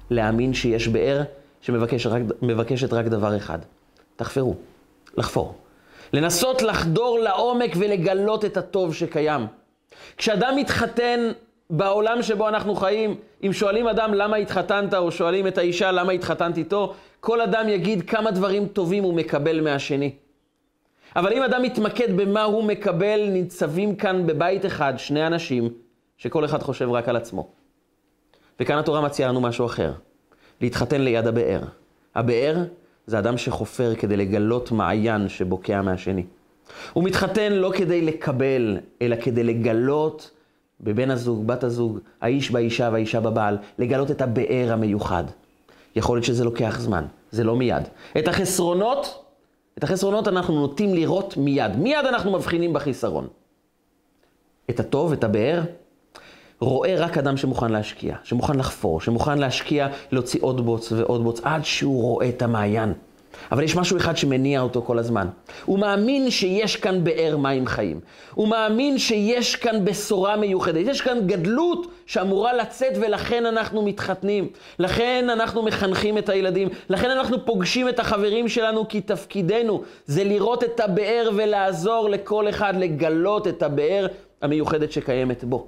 להאמין 0.10 0.54
שיש 0.54 0.88
באר 0.88 1.24
שמבקשת 1.62 2.10
רק, 2.10 2.22
רק 2.92 3.06
דבר 3.06 3.38
אחד, 3.38 3.60
תחפרו, 4.16 4.56
לחפור. 5.18 5.56
לנסות 6.14 6.62
לחדור 6.62 7.20
לעומק 7.20 7.72
ולגלות 7.78 8.46
את 8.46 8.58
הטוב 8.58 8.94
שקיים. 8.94 9.48
כשאדם 10.18 10.56
מתחתן 10.56 11.32
בעולם 11.70 12.22
שבו 12.22 12.48
אנחנו 12.48 12.76
חיים, 12.76 13.16
אם 13.44 13.54
שואלים 13.54 13.88
אדם 13.88 14.14
למה 14.14 14.36
התחתנת, 14.36 14.94
או 14.94 15.12
שואלים 15.12 15.48
את 15.48 15.58
האישה 15.58 15.92
למה 15.92 16.12
התחתנת 16.12 16.58
איתו, 16.58 16.94
כל 17.20 17.42
אדם 17.42 17.70
יגיד 17.70 18.10
כמה 18.10 18.32
דברים 18.32 18.68
טובים 18.68 19.04
הוא 19.04 19.14
מקבל 19.14 19.62
מהשני. 19.62 20.12
אבל 21.16 21.34
אם 21.34 21.44
אדם 21.44 21.62
מתמקד 21.62 22.18
במה 22.18 22.44
הוא 22.44 22.64
מקבל, 22.64 23.30
ניצבים 23.30 23.96
כאן 23.96 24.28
בבית 24.28 24.66
אחד 24.66 24.94
שני 24.98 25.28
אנשים 25.28 25.70
שכל 26.18 26.46
אחד 26.46 26.64
חושב 26.64 26.90
רק 26.90 27.10
על 27.10 27.16
עצמו. 27.16 27.48
וכאן 28.60 28.78
התורה 28.78 29.02
מציעה 29.02 29.30
לנו 29.30 29.42
משהו 29.42 29.66
אחר, 29.66 29.92
להתחתן 30.62 31.02
ליד 31.02 31.28
הבאר. 31.28 31.62
הבאר 32.16 32.56
זה 33.08 33.20
אדם 33.20 33.38
שחופר 33.38 33.96
כדי 33.96 34.18
לגלות 34.18 34.72
מעיין 34.72 35.30
שבוקע 35.30 35.82
מהשני. 35.82 36.24
הוא 36.94 37.04
מתחתן 37.04 37.54
לא 37.54 37.72
כדי 37.78 38.02
לקבל, 38.02 38.78
אלא 39.02 39.16
כדי 39.22 39.44
לגלות 39.44 40.32
בבן 40.82 41.12
הזוג, 41.12 41.48
בת 41.48 41.64
הזוג, 41.64 42.00
האיש 42.22 42.52
באישה 42.52 42.90
והאישה 42.92 43.20
בבעל, 43.20 43.58
לגלות 43.80 44.12
את 44.12 44.22
הבאר 44.22 44.74
המיוחד. 44.74 45.24
יכול 45.96 46.18
להיות 46.18 46.26
שזה 46.26 46.44
לוקח 46.44 46.80
זמן, 46.80 47.06
זה 47.32 47.44
לא 47.44 47.56
מיד. 47.56 47.84
את 48.18 48.28
החסרונות 48.28 49.26
את 49.78 49.84
החסרונות 49.84 50.28
אנחנו 50.28 50.60
נוטים 50.60 50.94
לראות 50.94 51.38
מיד. 51.38 51.76
מיד 51.78 52.06
אנחנו 52.06 52.32
מבחינים 52.32 52.74
בחיסרון. 52.74 53.28
את 54.70 54.80
הטוב, 54.80 55.12
את 55.14 55.24
הבאר, 55.24 55.62
רואה 56.60 56.96
רק 56.98 57.18
אדם 57.18 57.38
שמוכן 57.38 57.72
להשקיע, 57.72 58.16
שמוכן 58.24 58.58
לחפור, 58.58 59.02
שמוכן 59.02 59.38
להשקיע, 59.38 59.88
להוציא 60.12 60.40
עוד 60.44 60.66
בוץ 60.66 60.92
ועוד 60.92 61.24
בוץ, 61.24 61.42
עד 61.44 61.66
שהוא 61.66 62.02
רואה 62.02 62.30
את 62.30 62.42
המעיין. 62.42 62.94
אבל 63.52 63.64
יש 63.64 63.76
משהו 63.76 63.98
אחד 63.98 64.18
שמניע 64.18 64.62
אותו 64.62 64.82
כל 64.82 65.00
הזמן. 65.00 65.28
הוא 65.66 65.80
מאמין 65.80 66.32
שיש 66.32 66.76
כאן 66.76 67.04
באר 67.04 67.38
מים 67.38 67.68
חיים. 67.68 68.00
הוא 68.34 68.48
מאמין 68.48 68.98
שיש 68.98 69.56
כאן 69.56 69.86
בשורה 69.86 70.38
מיוחדת. 70.38 70.88
יש 70.88 71.02
כאן 71.02 71.28
גדלות 71.28 71.88
שאמורה 72.06 72.54
לצאת 72.54 72.94
ולכן 72.96 73.46
אנחנו 73.46 73.82
מתחתנים. 73.82 74.50
לכן 74.80 75.30
אנחנו 75.30 75.64
מחנכים 75.64 76.18
את 76.18 76.30
הילדים. 76.30 76.70
לכן 76.90 77.10
אנחנו 77.10 77.46
פוגשים 77.46 77.90
את 77.90 78.00
החברים 78.00 78.48
שלנו 78.48 78.88
כי 78.88 79.02
תפקידנו 79.02 79.82
זה 80.06 80.24
לראות 80.24 80.64
את 80.64 80.80
הבאר 80.80 81.30
ולעזור 81.36 82.10
לכל 82.10 82.50
אחד 82.50 82.74
לגלות 82.76 83.48
את 83.48 83.64
הבאר 83.64 84.08
המיוחדת 84.42 84.92
שקיימת 84.92 85.44
בו. 85.44 85.68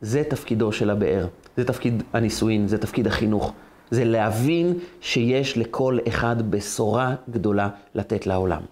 זה 0.00 0.24
תפקידו 0.24 0.72
של 0.72 0.90
הבאר. 0.90 1.26
זה 1.56 1.64
תפקיד 1.64 2.02
הנישואין, 2.12 2.68
זה 2.68 2.78
תפקיד 2.78 3.06
החינוך. 3.06 3.52
זה 3.90 4.04
להבין 4.04 4.78
שיש 5.00 5.58
לכל 5.58 5.98
אחד 6.08 6.50
בשורה 6.50 7.14
גדולה 7.30 7.68
לתת 7.94 8.26
לעולם. 8.26 8.62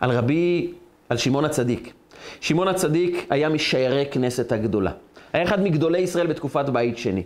על 0.00 0.10
רבי, 0.10 0.72
על 1.08 1.16
שמעון 1.16 1.44
הצדיק. 1.44 1.92
שמעון 2.40 2.68
הצדיק 2.68 3.26
היה 3.30 3.48
משיירי 3.48 4.06
כנסת 4.10 4.52
הגדולה. 4.52 4.90
היה 5.32 5.44
אחד 5.44 5.62
מגדולי 5.62 5.98
ישראל 5.98 6.26
בתקופת 6.26 6.68
בית 6.68 6.98
שני. 6.98 7.22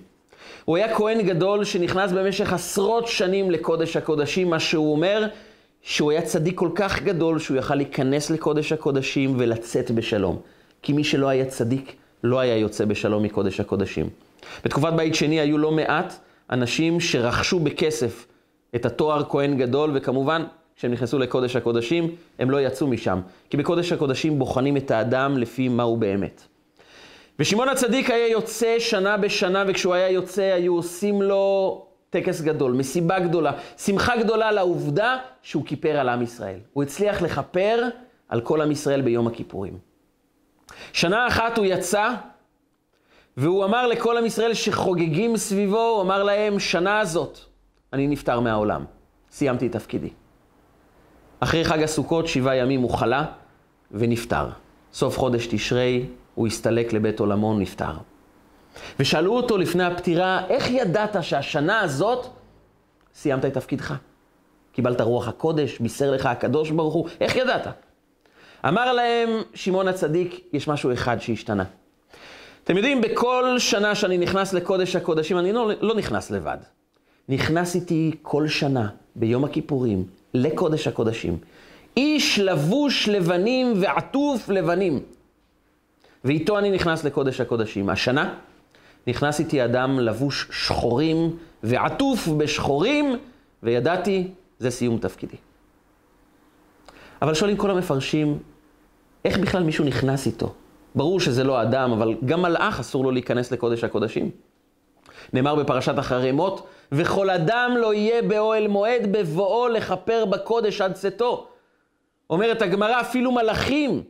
הוא 0.64 0.76
היה 0.76 0.94
כהן 0.94 1.22
גדול 1.22 1.64
שנכנס 1.64 2.12
במשך 2.12 2.52
עשרות 2.52 3.08
שנים 3.08 3.50
לקודש 3.50 3.96
הקודשים, 3.96 4.50
מה 4.50 4.60
שהוא 4.60 4.92
אומר, 4.92 5.26
שהוא 5.82 6.10
היה 6.10 6.22
צדיק 6.22 6.58
כל 6.58 6.70
כך 6.74 7.02
גדול 7.02 7.38
שהוא 7.38 7.56
יכל 7.56 7.74
להיכנס 7.74 8.30
לקודש 8.30 8.72
הקודשים 8.72 9.34
ולצאת 9.38 9.90
בשלום. 9.90 10.40
כי 10.82 10.92
מי 10.92 11.04
שלא 11.04 11.28
היה 11.28 11.44
צדיק 11.44 11.96
לא 12.24 12.38
היה 12.38 12.56
יוצא 12.56 12.84
בשלום 12.84 13.22
מקודש 13.22 13.60
הקודשים. 13.60 14.08
בתקופת 14.64 14.92
בית 14.92 15.14
שני 15.14 15.40
היו 15.40 15.58
לא 15.58 15.72
מעט 15.72 16.14
אנשים 16.50 17.00
שרכשו 17.00 17.60
בכסף 17.60 18.26
את 18.74 18.86
התואר 18.86 19.24
כהן 19.28 19.58
גדול, 19.58 19.90
וכמובן, 19.94 20.44
כשהם 20.76 20.92
נכנסו 20.92 21.18
לקודש 21.18 21.56
הקודשים, 21.56 22.14
הם 22.38 22.50
לא 22.50 22.60
יצאו 22.60 22.86
משם. 22.86 23.20
כי 23.50 23.56
בקודש 23.56 23.92
הקודשים 23.92 24.38
בוחנים 24.38 24.76
את 24.76 24.90
האדם 24.90 25.38
לפי 25.38 25.68
מה 25.68 25.82
הוא 25.82 25.98
באמת. 25.98 26.42
ושמעון 27.38 27.68
הצדיק 27.68 28.10
היה 28.10 28.28
יוצא 28.28 28.78
שנה 28.78 29.16
בשנה, 29.16 29.64
וכשהוא 29.68 29.94
היה 29.94 30.10
יוצא 30.10 30.42
היו 30.42 30.74
עושים 30.74 31.22
לו 31.22 31.84
טקס 32.10 32.40
גדול, 32.40 32.72
מסיבה 32.72 33.18
גדולה, 33.18 33.52
שמחה 33.76 34.16
גדולה 34.16 34.52
לעובדה 34.52 35.16
שהוא 35.42 35.66
כיפר 35.66 35.96
על 35.96 36.08
עם 36.08 36.22
ישראל. 36.22 36.58
הוא 36.72 36.82
הצליח 36.82 37.22
לכפר 37.22 37.88
על 38.28 38.40
כל 38.40 38.60
עם 38.60 38.70
ישראל 38.70 39.00
ביום 39.00 39.26
הכיפורים. 39.26 39.78
שנה 40.92 41.26
אחת 41.26 41.58
הוא 41.58 41.66
יצא, 41.66 42.10
והוא 43.38 43.64
אמר 43.64 43.86
לכל 43.86 44.16
עם 44.18 44.26
ישראל 44.26 44.54
שחוגגים 44.54 45.36
סביבו, 45.36 45.88
הוא 45.88 46.02
אמר 46.02 46.22
להם, 46.22 46.60
שנה 46.60 47.00
הזאת 47.00 47.38
אני 47.92 48.06
נפטר 48.06 48.40
מהעולם. 48.40 48.84
סיימתי 49.30 49.66
את 49.66 49.72
תפקידי. 49.72 50.08
אחרי 51.40 51.64
חג 51.64 51.82
הסוכות, 51.82 52.26
שבעה 52.26 52.56
ימים 52.56 52.80
הוא 52.80 52.90
חלה 52.90 53.24
ונפטר. 53.90 54.48
סוף 54.92 55.18
חודש 55.18 55.46
תשרי, 55.46 56.06
הוא 56.34 56.46
הסתלק 56.46 56.92
לבית 56.92 57.20
עולמו, 57.20 57.58
נפטר. 57.58 57.92
ושאלו 59.00 59.36
אותו 59.36 59.58
לפני 59.58 59.84
הפטירה, 59.84 60.46
איך 60.48 60.70
ידעת 60.70 61.16
שהשנה 61.20 61.80
הזאת 61.80 62.26
סיימת 63.14 63.44
את 63.44 63.54
תפקידך? 63.54 63.94
קיבלת 64.72 65.00
רוח 65.00 65.28
הקודש, 65.28 65.78
בישר 65.78 66.10
לך 66.10 66.26
הקדוש 66.26 66.70
ברוך 66.70 66.94
הוא, 66.94 67.08
איך 67.20 67.36
ידעת? 67.36 67.66
אמר 68.68 68.92
להם 68.92 69.28
שמעון 69.54 69.88
הצדיק, 69.88 70.48
יש 70.52 70.68
משהו 70.68 70.92
אחד 70.92 71.20
שהשתנה. 71.20 71.64
אתם 72.68 72.76
יודעים, 72.76 73.00
בכל 73.00 73.54
שנה 73.58 73.94
שאני 73.94 74.18
נכנס 74.18 74.52
לקודש 74.52 74.96
הקודשים, 74.96 75.38
אני 75.38 75.52
לא, 75.52 75.70
לא 75.80 75.94
נכנס 75.94 76.30
לבד. 76.30 76.58
נכנס 77.28 77.74
איתי 77.74 78.14
כל 78.22 78.48
שנה, 78.48 78.88
ביום 79.16 79.44
הכיפורים, 79.44 80.04
לקודש 80.34 80.86
הקודשים. 80.86 81.38
איש 81.96 82.38
לבוש 82.38 83.08
לבנים 83.08 83.72
ועטוף 83.80 84.48
לבנים. 84.48 85.00
ואיתו 86.24 86.58
אני 86.58 86.70
נכנס 86.70 87.04
לקודש 87.04 87.40
הקודשים. 87.40 87.88
השנה 87.88 88.34
נכנס 89.06 89.40
איתי 89.40 89.64
אדם 89.64 89.98
לבוש 90.00 90.48
שחורים 90.52 91.36
ועטוף 91.62 92.28
בשחורים, 92.28 93.16
וידעתי, 93.62 94.28
זה 94.58 94.70
סיום 94.70 94.98
תפקידי. 94.98 95.36
אבל 97.22 97.34
שואלים 97.34 97.56
כל 97.56 97.70
המפרשים, 97.70 98.38
איך 99.24 99.38
בכלל 99.38 99.62
מישהו 99.62 99.84
נכנס 99.84 100.26
איתו? 100.26 100.54
ברור 100.98 101.20
שזה 101.20 101.44
לא 101.44 101.62
אדם, 101.62 101.92
אבל 101.92 102.14
גם 102.24 102.42
מלאך 102.42 102.80
אסור 102.80 103.04
לו 103.04 103.10
להיכנס 103.10 103.52
לקודש 103.52 103.84
הקודשים. 103.84 104.30
נאמר 105.32 105.54
בפרשת 105.54 105.98
אחרי 105.98 106.32
מות, 106.32 106.66
וכל 106.92 107.30
אדם 107.30 107.74
לא 107.76 107.94
יהיה 107.94 108.22
באוהל 108.22 108.68
מועד 108.68 109.12
בבואו 109.12 109.68
לכפר 109.68 110.24
בקודש 110.24 110.80
עד 110.80 110.92
צאתו. 110.92 111.48
אומרת 112.30 112.62
הגמרא, 112.62 113.00
אפילו 113.00 113.32
מלאכים 113.32 114.02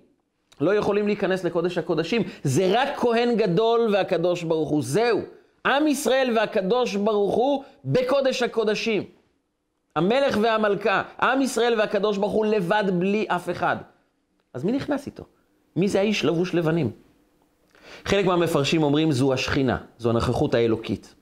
לא 0.60 0.74
יכולים 0.74 1.06
להיכנס 1.06 1.44
לקודש 1.44 1.78
הקודשים. 1.78 2.22
זה 2.42 2.70
רק 2.74 2.88
כהן 2.96 3.36
גדול 3.36 3.88
והקדוש 3.92 4.42
ברוך 4.42 4.68
הוא. 4.68 4.82
זהו. 4.82 5.20
עם 5.66 5.86
ישראל 5.86 6.32
והקדוש 6.36 6.96
ברוך 6.96 7.34
הוא 7.34 7.64
בקודש 7.84 8.42
הקודשים. 8.42 9.04
המלך 9.96 10.38
והמלכה, 10.40 11.02
עם 11.22 11.42
ישראל 11.42 11.74
והקדוש 11.78 12.18
ברוך 12.18 12.32
הוא 12.32 12.46
לבד 12.46 12.84
בלי 12.92 13.26
אף 13.28 13.50
אחד. 13.50 13.76
אז 14.54 14.64
מי 14.64 14.72
נכנס 14.72 15.06
איתו? 15.06 15.24
מי 15.78 15.88
זה 15.88 16.00
האיש 16.00 16.24
לבוש 16.24 16.54
לבנים? 16.54 16.90
חלק 18.04 18.26
מהמפרשים 18.26 18.82
אומרים 18.82 19.12
זו 19.12 19.32
השכינה, 19.32 19.76
זו 19.98 20.10
הנוכחות 20.10 20.54
האלוקית. 20.54 21.14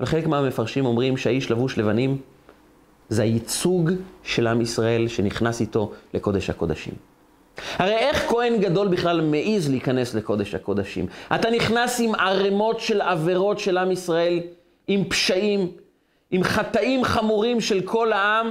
אבל 0.00 0.06
חלק 0.06 0.26
מהמפרשים 0.26 0.86
אומרים 0.86 1.16
שהאיש 1.16 1.50
לבוש 1.50 1.78
לבנים 1.78 2.18
זה 3.08 3.22
הייצוג 3.22 3.90
של 4.22 4.46
עם 4.46 4.60
ישראל 4.60 5.08
שנכנס 5.08 5.60
איתו 5.60 5.92
לקודש 6.14 6.50
הקודשים. 6.50 6.94
הרי 7.76 7.94
איך 7.94 8.30
כהן 8.30 8.60
גדול 8.60 8.88
בכלל 8.88 9.20
מעז 9.20 9.70
להיכנס 9.70 10.14
לקודש 10.14 10.54
הקודשים? 10.54 11.06
אתה 11.34 11.50
נכנס 11.50 12.00
עם 12.00 12.14
ערימות 12.14 12.80
של 12.80 13.00
עבירות 13.00 13.58
של 13.58 13.78
עם 13.78 13.90
ישראל, 13.90 14.40
עם 14.86 15.04
פשעים, 15.04 15.68
עם 16.30 16.42
חטאים 16.42 17.04
חמורים 17.04 17.60
של 17.60 17.80
כל 17.80 18.12
העם, 18.12 18.50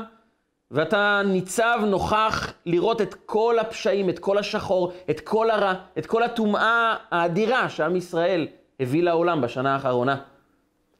ואתה 0.73 1.21
ניצב 1.25 1.79
נוכח 1.87 2.53
לראות 2.65 3.01
את 3.01 3.15
כל 3.25 3.59
הפשעים, 3.59 4.09
את 4.09 4.19
כל 4.19 4.37
השחור, 4.37 4.91
את 5.09 5.19
כל 5.19 5.49
הרע, 5.49 5.73
את 5.97 6.05
כל 6.05 6.23
הטומאה 6.23 6.95
האדירה 7.11 7.69
שעם 7.69 7.95
ישראל 7.95 8.47
הביא 8.79 9.03
לעולם 9.03 9.41
בשנה 9.41 9.73
האחרונה. 9.73 10.17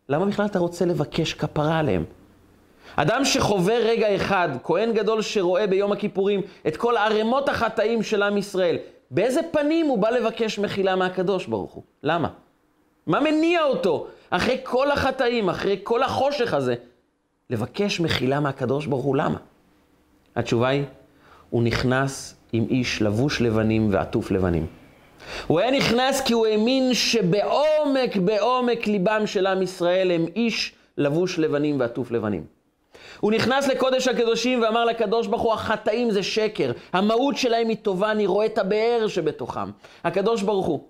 למה 0.10 0.26
בכלל 0.26 0.46
אתה 0.46 0.60
רוצה 0.60 0.86
לבקש 0.86 1.34
כפרה 1.34 1.80
עליהם? 1.80 2.06
אדם 2.96 3.26
שחווה 3.26 3.78
רגע 3.78 4.16
אחד, 4.16 4.50
כהן 4.64 4.94
גדול 4.94 5.22
שרואה 5.22 5.68
ביום 5.68 5.92
הכיפורים 5.92 6.42
את 6.68 6.78
כל 6.78 6.98
ערימות 6.98 7.50
החטאים 7.50 8.04
של 8.04 8.24
עם 8.24 8.38
ישראל, 8.38 8.78
באיזה 9.12 9.42
פנים 9.52 9.86
הוא 9.86 9.98
בא 9.98 10.10
לבקש 10.10 10.60
מחילה 10.60 10.96
מהקדוש 10.96 11.46
ברוך 11.46 11.72
הוא? 11.72 11.84
למה? 12.04 12.30
מה 13.08 13.20
מניע 13.20 13.64
אותו, 13.64 14.08
אחרי 14.30 14.58
כל 14.64 14.92
החטאים, 14.92 15.50
אחרי 15.50 15.80
כל 15.84 16.04
החושך 16.04 16.54
הזה, 16.54 16.76
לבקש 17.50 18.00
מחילה 18.00 18.40
מהקדוש 18.40 18.86
ברוך 18.86 19.04
הוא? 19.04 19.16
למה? 19.16 19.38
התשובה 20.36 20.68
היא, 20.68 20.84
הוא 21.50 21.64
נכנס 21.64 22.36
עם 22.54 22.66
איש 22.70 23.02
לבוש 23.02 23.42
לבנים 23.42 23.90
ועטוף 23.92 24.32
לבנים. 24.32 24.68
הוא 25.48 25.60
היה 25.60 25.72
נכנס 25.72 26.22
כי 26.22 26.34
הוא 26.34 26.48
האמין 26.48 26.94
שבעומק, 26.94 28.16
בעומק 28.16 28.88
ליבם 28.88 29.24
של 29.26 29.48
עם 29.48 29.62
ישראל 29.62 30.12
הם 30.12 30.26
איש 30.36 30.74
לבוש 30.98 31.40
לבנים 31.40 31.80
ועטוף 31.80 32.12
לבנים. 32.12 32.46
הוא 33.20 33.32
נכנס 33.32 33.68
לקודש 33.68 34.08
הקדושים 34.08 34.62
ואמר 34.62 34.86
לקדוש 34.86 35.28
ברוך 35.28 35.42
הוא, 35.42 35.54
החטאים 35.54 36.12
זה 36.12 36.24
שקר, 36.24 36.72
המהות 36.94 37.38
שלהם 37.38 37.70
היא 37.70 37.78
טובה, 37.82 38.12
אני 38.12 38.26
רואה 38.26 38.46
את 38.46 38.58
הבאר 38.58 39.08
שבתוכם. 39.08 39.70
הקדוש 40.04 40.42
ברוך 40.42 40.66
הוא, 40.66 40.84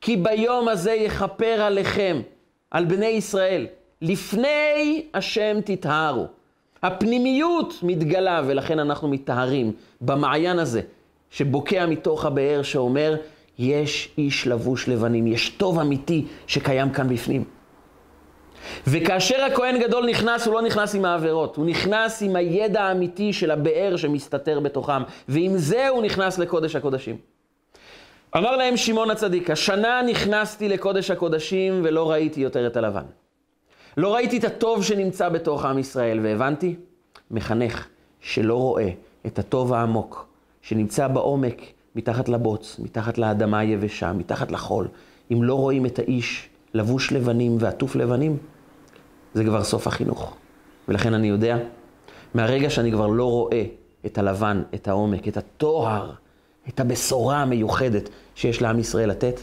כי 0.00 0.16
ביום 0.16 0.68
הזה 0.68 0.92
יכפר 0.92 1.62
עליכם, 1.62 2.20
על 2.70 2.84
בני 2.84 3.06
ישראל, 3.06 3.66
לפני 4.02 5.06
השם 5.14 5.58
תטהרו. 5.64 6.26
הפנימיות 6.82 7.74
מתגלה, 7.82 8.42
ולכן 8.46 8.78
אנחנו 8.78 9.08
מטהרים 9.08 9.72
במעיין 10.00 10.58
הזה, 10.58 10.80
שבוקע 11.30 11.86
מתוך 11.86 12.24
הבאר 12.24 12.62
שאומר, 12.62 13.16
יש 13.58 14.14
איש 14.18 14.46
לבוש 14.46 14.88
לבנים, 14.88 15.26
יש 15.26 15.48
טוב 15.48 15.78
אמיתי 15.78 16.24
שקיים 16.46 16.90
כאן 16.90 17.08
בפנים. 17.08 17.44
וכאשר 18.86 19.42
הכהן 19.42 19.78
גדול 19.78 20.06
נכנס, 20.06 20.46
הוא 20.46 20.54
לא 20.54 20.62
נכנס 20.62 20.94
עם 20.94 21.04
העבירות, 21.04 21.56
הוא 21.56 21.66
נכנס 21.66 22.22
עם 22.22 22.36
הידע 22.36 22.82
האמיתי 22.82 23.32
של 23.32 23.50
הבאר 23.50 23.96
שמסתתר 23.96 24.60
בתוכם, 24.60 25.02
ועם 25.28 25.56
זה 25.56 25.88
הוא 25.88 26.02
נכנס 26.02 26.38
לקודש 26.38 26.76
הקודשים. 26.76 27.16
אמר 28.36 28.56
להם 28.56 28.76
שמעון 28.76 29.10
הצדיק, 29.10 29.50
השנה 29.50 30.02
נכנסתי 30.10 30.68
לקודש 30.68 31.10
הקודשים 31.10 31.80
ולא 31.84 32.10
ראיתי 32.10 32.40
יותר 32.40 32.66
את 32.66 32.76
הלבן. 32.76 33.04
לא 34.00 34.14
ראיתי 34.14 34.38
את 34.38 34.44
הטוב 34.44 34.84
שנמצא 34.84 35.28
בתוך 35.28 35.64
עם 35.64 35.78
ישראל, 35.78 36.20
והבנתי, 36.22 36.76
מחנך 37.30 37.88
שלא 38.20 38.54
רואה 38.54 38.90
את 39.26 39.38
הטוב 39.38 39.72
העמוק 39.72 40.26
שנמצא 40.62 41.08
בעומק, 41.08 41.62
מתחת 41.96 42.28
לבוץ, 42.28 42.76
מתחת 42.78 43.18
לאדמה 43.18 43.58
היבשה, 43.58 44.12
מתחת 44.12 44.50
לחול, 44.50 44.88
אם 45.32 45.42
לא 45.42 45.54
רואים 45.54 45.86
את 45.86 45.98
האיש 45.98 46.48
לבוש 46.74 47.12
לבנים 47.12 47.56
ועטוף 47.60 47.96
לבנים, 47.96 48.36
זה 49.34 49.44
כבר 49.44 49.64
סוף 49.64 49.86
החינוך. 49.86 50.36
ולכן 50.88 51.14
אני 51.14 51.28
יודע, 51.28 51.58
מהרגע 52.34 52.70
שאני 52.70 52.92
כבר 52.92 53.06
לא 53.06 53.30
רואה 53.30 53.64
את 54.06 54.18
הלבן, 54.18 54.62
את 54.74 54.88
העומק, 54.88 55.28
את 55.28 55.36
הטוהר, 55.36 56.12
את 56.68 56.80
הבשורה 56.80 57.42
המיוחדת 57.42 58.08
שיש 58.34 58.62
לעם 58.62 58.78
ישראל 58.78 59.10
לתת, 59.10 59.40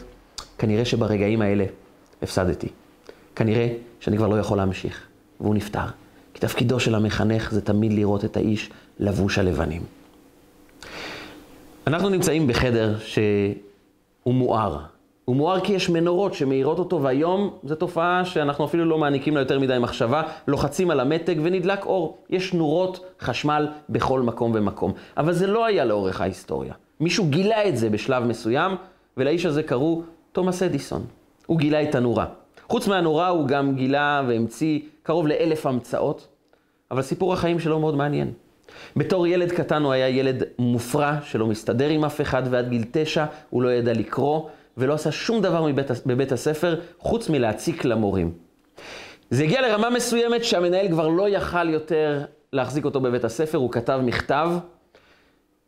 כנראה 0.58 0.84
שברגעים 0.84 1.42
האלה 1.42 1.64
הפסדתי. 2.22 2.68
כנראה 3.38 3.68
שאני 4.00 4.16
כבר 4.16 4.28
לא 4.28 4.38
יכול 4.38 4.58
להמשיך, 4.58 5.06
והוא 5.40 5.54
נפטר. 5.54 5.86
כי 6.34 6.40
תפקידו 6.40 6.80
של 6.80 6.94
המחנך 6.94 7.50
זה 7.52 7.60
תמיד 7.60 7.92
לראות 7.92 8.24
את 8.24 8.36
האיש 8.36 8.70
לבוש 8.98 9.38
הלבנים. 9.38 9.82
אנחנו 11.86 12.08
נמצאים 12.08 12.46
בחדר 12.46 12.98
שהוא 12.98 14.34
מואר. 14.34 14.78
הוא 15.24 15.36
מואר 15.36 15.60
כי 15.60 15.72
יש 15.72 15.90
מנורות 15.90 16.34
שמאירות 16.34 16.78
אותו, 16.78 17.02
והיום 17.02 17.50
זו 17.64 17.74
תופעה 17.74 18.24
שאנחנו 18.24 18.64
אפילו 18.64 18.84
לא 18.84 18.98
מעניקים 18.98 19.34
לה 19.34 19.40
יותר 19.40 19.58
מדי 19.58 19.78
מחשבה, 19.80 20.22
לוחצים 20.48 20.90
על 20.90 21.00
המתג 21.00 21.36
ונדלק 21.42 21.86
אור. 21.86 22.18
יש 22.30 22.54
נורות 22.54 23.04
חשמל 23.20 23.68
בכל 23.88 24.20
מקום 24.20 24.52
ומקום. 24.54 24.92
אבל 25.16 25.32
זה 25.32 25.46
לא 25.46 25.66
היה 25.66 25.84
לאורך 25.84 26.20
ההיסטוריה. 26.20 26.74
מישהו 27.00 27.26
גילה 27.26 27.68
את 27.68 27.76
זה 27.76 27.90
בשלב 27.90 28.24
מסוים, 28.24 28.72
ולאיש 29.16 29.46
הזה 29.46 29.62
קראו 29.62 30.02
תומאס 30.32 30.62
אדיסון. 30.62 31.04
הוא 31.46 31.58
גילה 31.58 31.82
את 31.82 31.94
הנורה. 31.94 32.26
חוץ 32.68 32.88
מהנורא 32.88 33.28
הוא 33.28 33.46
גם 33.46 33.74
גילה 33.74 34.22
והמציא 34.28 34.80
קרוב 35.02 35.26
לאלף 35.26 35.66
המצאות, 35.66 36.28
אבל 36.90 37.02
סיפור 37.02 37.32
החיים 37.32 37.60
שלו 37.60 37.80
מאוד 37.80 37.96
מעניין. 37.96 38.32
בתור 38.96 39.26
ילד 39.26 39.52
קטן 39.52 39.82
הוא 39.82 39.92
היה 39.92 40.08
ילד 40.08 40.42
מופרע, 40.58 41.16
שלא 41.22 41.46
מסתדר 41.46 41.88
עם 41.88 42.04
אף 42.04 42.20
אחד, 42.20 42.42
ועד 42.50 42.68
גיל 42.68 42.84
תשע 42.90 43.24
הוא 43.50 43.62
לא 43.62 43.68
ידע 43.68 43.92
לקרוא, 43.92 44.48
ולא 44.76 44.94
עשה 44.94 45.12
שום 45.12 45.42
דבר 45.42 45.66
מבית, 45.66 45.86
בבית 46.06 46.32
הספר, 46.32 46.80
חוץ 46.98 47.28
מלהציק 47.28 47.84
למורים. 47.84 48.32
זה 49.30 49.42
הגיע 49.42 49.60
לרמה 49.60 49.90
מסוימת 49.90 50.44
שהמנהל 50.44 50.88
כבר 50.88 51.08
לא 51.08 51.28
יכל 51.28 51.68
יותר 51.68 52.24
להחזיק 52.52 52.84
אותו 52.84 53.00
בבית 53.00 53.24
הספר, 53.24 53.58
הוא 53.58 53.72
כתב 53.72 54.00
מכתב, 54.02 54.50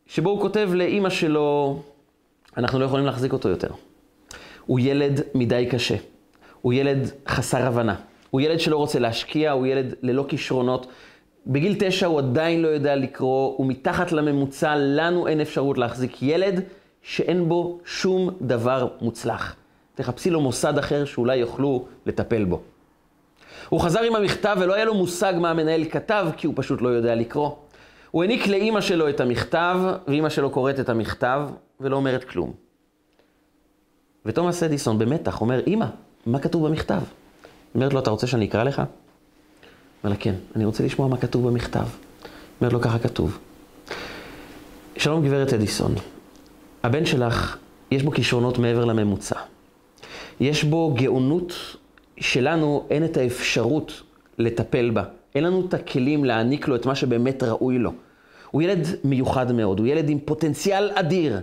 שבו 0.07 0.31
הוא 0.31 0.41
כותב 0.41 0.71
לאימא 0.75 1.11
שלו, 1.11 1.81
אנחנו 2.57 2.79
לא 2.79 2.85
יכולים 2.85 3.07
להחזיק 3.07 3.33
אותו 3.33 3.49
יותר. 3.49 3.69
הוא 4.67 4.81
ילד 4.81 5.21
מדי 5.35 5.67
קשה, 5.71 5.95
הוא 6.63 6.73
ילד 6.73 7.11
חסר 7.29 7.67
הבנה, 7.67 7.95
הוא 8.31 8.41
ילד 8.41 8.61
שלא 8.61 8.77
רוצה 8.77 8.99
להשקיע, 8.99 9.51
הוא 9.51 9.67
ילד 9.67 9.95
ללא 10.03 10.25
כישרונות. 10.29 10.87
בגיל 11.47 11.77
תשע 11.79 12.07
הוא 12.07 12.19
עדיין 12.19 12.63
לא 12.63 12.69
יודע 12.69 12.97
לקרוא, 12.97 13.55
הוא 13.57 13.67
מתחת 13.67 14.13
לממוצע, 14.13 14.75
לנו 14.77 15.27
אין 15.27 15.41
אפשרות 15.41 15.79
להחזיק 15.79 16.23
ילד 16.23 16.61
שאין 17.03 17.49
בו 17.49 17.81
שום 17.85 18.31
דבר 18.41 18.89
מוצלח. 19.01 19.57
תחפשי 19.95 20.31
לו 20.31 20.41
מוסד 20.41 20.79
אחר 20.79 21.05
שאולי 21.05 21.37
יוכלו 21.37 21.87
לטפל 22.07 22.45
בו. 22.45 22.61
הוא 23.69 23.81
חזר 23.81 24.01
עם 24.01 24.17
המכתב 24.17 24.57
ולא 24.61 24.75
היה 24.75 24.85
לו 24.85 24.95
מושג 24.95 25.35
מה 25.41 25.51
המנהל 25.51 25.85
כתב, 25.85 26.27
כי 26.37 26.47
הוא 26.47 26.55
פשוט 26.57 26.83
לא 26.83 26.89
יודע 26.89 27.15
לקרוא. 27.15 27.51
הוא 28.11 28.23
העניק 28.23 28.47
לאימא 28.47 28.81
שלו 28.81 29.09
את 29.09 29.21
המכתב, 29.21 29.79
ואימא 30.09 30.29
שלו 30.29 30.51
קוראת 30.51 30.81
את 30.81 30.89
המכתב, 30.89 31.43
ולא 31.81 31.97
אומרת 31.97 32.25
כלום. 32.25 32.53
ותומאס 34.27 34.63
אדיסון 34.63 34.99
במתח 34.99 35.41
אומר, 35.41 35.61
אימא, 35.67 35.87
מה 36.27 36.39
כתוב 36.39 36.67
במכתב? 36.67 36.95
היא 36.95 37.05
אומרת 37.75 37.93
לו, 37.93 37.99
אתה 37.99 38.11
רוצה 38.11 38.27
שאני 38.27 38.47
אקרא 38.47 38.65
לך? 38.65 38.79
אומר 38.79 40.13
לה, 40.13 40.17
כן, 40.17 40.35
אני 40.57 40.65
רוצה 40.65 40.85
לשמוע 40.85 41.09
מה 41.09 41.17
כתוב 41.17 41.49
במכתב. 41.49 41.87
אומרת 42.61 42.73
לו, 42.73 42.81
ככה 42.81 42.99
כתוב. 42.99 43.39
שלום 44.97 45.27
גברת 45.27 45.53
אדיסון, 45.53 45.95
הבן 46.83 47.07
שלך, 47.07 47.57
יש 47.91 48.03
בו 48.03 48.11
כישרונות 48.11 48.59
מעבר 48.59 48.85
לממוצע. 48.85 49.37
יש 50.41 50.65
בו 50.65 50.95
גאונות 50.95 51.77
שלנו 52.21 52.87
אין 52.91 53.05
את 53.05 53.17
האפשרות 53.17 54.03
לטפל 54.39 54.91
בה. 54.91 55.03
אין 55.35 55.45
לנו 55.45 55.67
את 55.69 55.75
הכלים 55.75 56.25
להעניק 56.25 56.69
לו 56.69 56.77
את 56.77 56.87
מה 56.87 56.95
שבאמת 56.95 57.43
ראוי 57.43 57.79
לו. 57.79 57.93
הוא 58.51 58.63
ילד 58.63 58.87
מיוחד 59.05 59.53
מאוד, 59.53 59.79
הוא 59.79 59.87
ילד 59.87 60.09
עם 60.09 60.19
פוטנציאל 60.25 60.91
אדיר. 60.95 61.41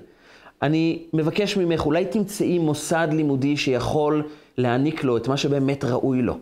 אני 0.61 1.03
מבקש 1.13 1.57
ממך, 1.57 1.85
אולי 1.85 2.05
תמצאי 2.05 2.59
מוסד 2.59 3.07
לימודי 3.11 3.57
שיכול 3.57 4.23
להעניק 4.57 5.03
לו 5.03 5.17
את 5.17 5.27
מה 5.27 5.37
שבאמת 5.37 5.83
ראוי 5.83 6.21
לו. 6.21 6.37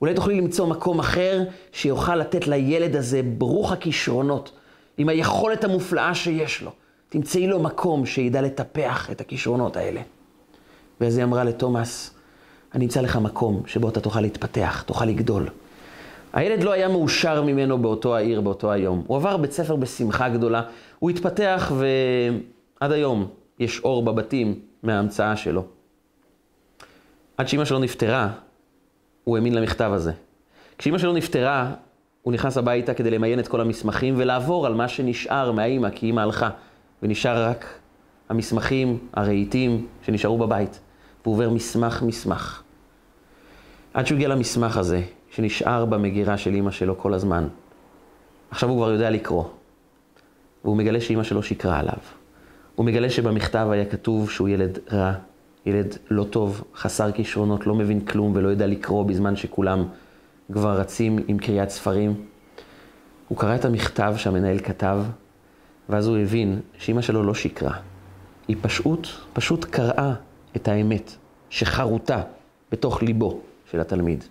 אולי 0.00 0.14
תוכלי 0.14 0.40
למצוא 0.40 0.66
מקום 0.66 0.98
אחר 0.98 1.42
שיוכל 1.72 2.16
לתת 2.16 2.46
לילד 2.46 2.96
הזה 2.96 3.20
ברוך 3.22 3.72
הכישרונות, 3.72 4.52
עם 4.98 5.08
היכולת 5.08 5.64
המופלאה 5.64 6.14
שיש 6.14 6.62
לו. 6.62 6.70
תמצאי 7.08 7.46
לו 7.46 7.60
מקום 7.60 8.06
שידע 8.06 8.42
לטפח 8.42 9.10
את 9.10 9.20
הכישרונות 9.20 9.76
האלה. 9.76 10.00
ואז 11.00 11.16
היא 11.16 11.24
אמרה 11.24 11.44
לתומאס, 11.44 12.14
אני 12.74 12.84
אמצא 12.84 13.00
לך 13.00 13.16
מקום 13.16 13.62
שבו 13.66 13.88
אתה 13.88 14.00
תוכל 14.00 14.20
להתפתח, 14.20 14.82
תוכל 14.86 15.04
לגדול. 15.04 15.48
הילד 16.32 16.62
לא 16.62 16.72
היה 16.72 16.88
מאושר 16.88 17.42
ממנו 17.42 17.78
באותו 17.78 18.16
העיר, 18.16 18.40
באותו 18.40 18.72
היום. 18.72 19.04
הוא 19.06 19.16
עבר 19.16 19.36
בית 19.36 19.52
ספר 19.52 19.76
בשמחה 19.76 20.28
גדולה, 20.28 20.62
הוא 20.98 21.10
התפתח 21.10 21.72
ועד 21.78 22.92
היום 22.92 23.28
יש 23.58 23.80
אור 23.80 24.02
בבתים 24.02 24.60
מההמצאה 24.82 25.36
שלו. 25.36 25.77
עד 27.38 27.48
שאימא 27.48 27.64
שלו 27.64 27.78
נפטרה, 27.78 28.30
הוא 29.24 29.36
האמין 29.36 29.54
למכתב 29.54 29.90
הזה. 29.94 30.12
כשאימא 30.78 30.98
שלו 30.98 31.12
נפטרה, 31.12 31.74
הוא 32.22 32.32
נכנס 32.32 32.56
הביתה 32.56 32.94
כדי 32.94 33.10
למיין 33.10 33.38
את 33.38 33.48
כל 33.48 33.60
המסמכים 33.60 34.14
ולעבור 34.16 34.66
על 34.66 34.74
מה 34.74 34.88
שנשאר 34.88 35.52
מהאימא, 35.52 35.90
כי 35.90 36.06
אימא 36.06 36.20
הלכה, 36.20 36.50
ונשאר 37.02 37.44
רק 37.48 37.66
המסמכים, 38.28 38.98
הרהיטים 39.14 39.86
שנשארו 40.02 40.38
בבית. 40.38 40.80
והוא 41.22 41.34
עובר 41.34 41.50
מסמך 41.50 42.02
מסמך. 42.02 42.62
עד 43.94 44.06
שהוא 44.06 44.16
הגיע 44.16 44.28
למסמך 44.28 44.76
הזה, 44.76 45.02
שנשאר 45.30 45.84
במגירה 45.84 46.38
של 46.38 46.54
אימא 46.54 46.70
שלו 46.70 46.98
כל 46.98 47.14
הזמן. 47.14 47.48
עכשיו 48.50 48.68
הוא 48.68 48.78
כבר 48.78 48.90
יודע 48.90 49.10
לקרוא. 49.10 49.44
והוא 50.64 50.76
מגלה 50.76 51.00
שאימא 51.00 51.22
שלו 51.22 51.42
שיקרה 51.42 51.78
עליו. 51.78 51.98
הוא 52.74 52.86
מגלה 52.86 53.10
שבמכתב 53.10 53.68
היה 53.70 53.84
כתוב 53.84 54.30
שהוא 54.30 54.48
ילד 54.48 54.78
רע, 54.92 55.12
ילד 55.68 55.96
לא 56.10 56.24
טוב, 56.24 56.64
חסר 56.74 57.12
כישרונות, 57.12 57.66
לא 57.66 57.74
מבין 57.74 58.00
כלום 58.00 58.32
ולא 58.34 58.48
יודע 58.48 58.66
לקרוא 58.66 59.04
בזמן 59.04 59.36
שכולם 59.36 59.84
כבר 60.52 60.80
רצים 60.80 61.18
עם 61.28 61.38
קריאת 61.38 61.70
ספרים. 61.70 62.14
הוא 63.28 63.38
קרא 63.38 63.54
את 63.54 63.64
המכתב 63.64 64.14
שהמנהל 64.16 64.58
כתב, 64.58 64.98
ואז 65.88 66.06
הוא 66.06 66.18
הבין 66.18 66.60
שאימא 66.78 67.02
שלו 67.02 67.22
לא 67.22 67.34
שיקרה. 67.34 67.76
היא 68.48 68.56
פשוט, 68.60 69.08
פשוט 69.32 69.64
קראה 69.64 70.14
את 70.56 70.68
האמת 70.68 71.12
שחרוטה 71.50 72.22
בתוך 72.72 73.02
ליבו 73.02 73.40
של 73.70 73.80
התלמיד. 73.80 74.24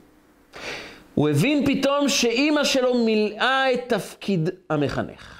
הוא 1.15 1.29
הבין 1.29 1.65
פתאום 1.65 2.09
שאימא 2.09 2.63
שלו 2.63 3.05
מילאה 3.05 3.73
את 3.73 3.79
תפקיד 3.87 4.49
המחנך. 4.69 5.36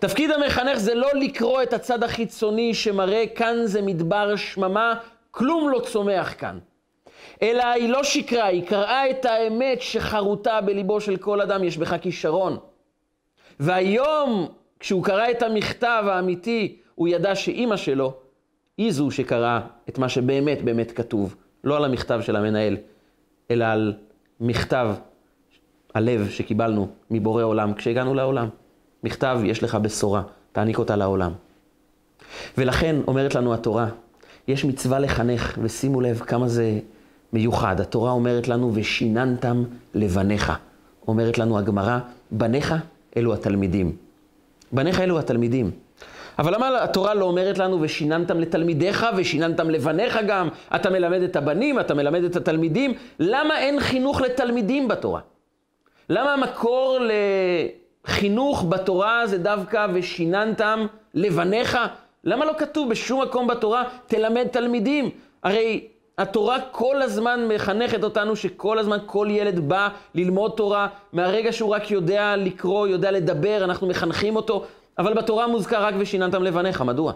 תפקיד 0.00 0.30
המחנך 0.30 0.78
זה 0.78 0.94
לא 0.94 1.08
לקרוא 1.14 1.62
את 1.62 1.72
הצד 1.72 2.02
החיצוני 2.04 2.74
שמראה 2.74 3.24
כאן 3.34 3.56
זה 3.64 3.82
מדבר 3.82 4.36
שממה, 4.36 4.94
כלום 5.30 5.70
לא 5.70 5.80
צומח 5.80 6.34
כאן. 6.38 6.58
אלא 7.42 7.64
היא 7.64 7.88
לא 7.88 8.04
שקרה, 8.04 8.44
היא 8.44 8.66
קראה 8.66 9.10
את 9.10 9.24
האמת 9.24 9.82
שחרוטה 9.82 10.60
בליבו 10.60 11.00
של 11.00 11.16
כל 11.16 11.40
אדם, 11.40 11.64
יש 11.64 11.78
בך 11.78 11.96
כישרון. 12.00 12.58
והיום, 13.60 14.48
כשהוא 14.80 15.04
קרא 15.04 15.30
את 15.30 15.42
המכתב 15.42 16.04
האמיתי, 16.06 16.76
הוא 16.94 17.08
ידע 17.08 17.34
שאימא 17.34 17.76
שלו 17.76 18.12
היא 18.78 18.92
זו 18.92 19.10
שקראה 19.10 19.60
את 19.88 19.98
מה 19.98 20.08
שבאמת 20.08 20.62
באמת 20.62 20.92
כתוב, 20.92 21.36
לא 21.64 21.76
על 21.76 21.84
המכתב 21.84 22.20
של 22.22 22.36
המנהל, 22.36 22.76
אלא 23.50 23.64
על 23.64 23.94
מכתב 24.40 24.88
הלב 25.94 26.28
שקיבלנו 26.30 26.88
מבורא 27.10 27.42
עולם 27.42 27.74
כשהגענו 27.74 28.14
לעולם. 28.14 28.48
מכתב, 29.04 29.40
יש 29.44 29.62
לך 29.62 29.74
בשורה, 29.74 30.22
תעניק 30.52 30.78
אותה 30.78 30.96
לעולם. 30.96 31.32
ולכן 32.58 32.96
אומרת 33.06 33.34
לנו 33.34 33.54
התורה, 33.54 33.88
יש 34.48 34.64
מצווה 34.64 34.98
לחנך, 34.98 35.58
ושימו 35.62 36.00
לב 36.00 36.18
כמה 36.18 36.48
זה 36.48 36.78
מיוחד. 37.32 37.80
התורה 37.80 38.10
אומרת 38.10 38.48
לנו, 38.48 38.70
ושיננתם 38.74 39.64
לבניך. 39.94 40.52
אומרת 41.08 41.38
לנו 41.38 41.58
הגמרא, 41.58 41.98
בניך 42.30 42.74
אלו 43.16 43.34
התלמידים. 43.34 43.96
בניך 44.72 45.00
אלו 45.00 45.18
התלמידים. 45.18 45.70
אבל 46.38 46.54
למה 46.54 46.82
התורה 46.84 47.14
לא 47.14 47.24
אומרת 47.24 47.58
לנו, 47.58 47.78
ושיננתם 47.80 48.40
לתלמידיך, 48.40 49.06
ושיננתם 49.16 49.70
לבניך 49.70 50.18
גם, 50.26 50.48
אתה 50.74 50.90
מלמד 50.90 51.22
את 51.22 51.36
הבנים, 51.36 51.80
אתה 51.80 51.94
מלמד 51.94 52.24
את 52.24 52.36
התלמידים, 52.36 52.94
למה 53.18 53.58
אין 53.58 53.80
חינוך 53.80 54.20
לתלמידים 54.20 54.88
בתורה? 54.88 55.20
למה 56.10 56.32
המקור 56.32 56.98
לחינוך 58.08 58.64
בתורה 58.68 59.26
זה 59.26 59.38
דווקא 59.38 59.86
ושיננתם 59.94 60.86
לבניך? 61.14 61.78
למה 62.24 62.44
לא 62.44 62.52
כתוב 62.58 62.90
בשום 62.90 63.22
מקום 63.22 63.46
בתורה, 63.46 63.84
תלמד 64.06 64.46
תלמידים? 64.46 65.10
הרי 65.42 65.86
התורה 66.18 66.58
כל 66.70 67.02
הזמן 67.02 67.48
מחנכת 67.48 68.04
אותנו 68.04 68.36
שכל 68.36 68.78
הזמן 68.78 68.98
כל 69.06 69.28
ילד 69.30 69.68
בא 69.68 69.88
ללמוד 70.14 70.52
תורה, 70.56 70.88
מהרגע 71.12 71.52
שהוא 71.52 71.70
רק 71.74 71.90
יודע 71.90 72.36
לקרוא, 72.36 72.88
יודע 72.88 73.10
לדבר, 73.10 73.64
אנחנו 73.64 73.86
מחנכים 73.86 74.36
אותו. 74.36 74.64
אבל 74.98 75.14
בתורה 75.14 75.46
מוזכר 75.46 75.84
רק 75.84 75.94
ושיננתם 75.98 76.42
לבניך, 76.42 76.80
מדוע? 76.80 77.12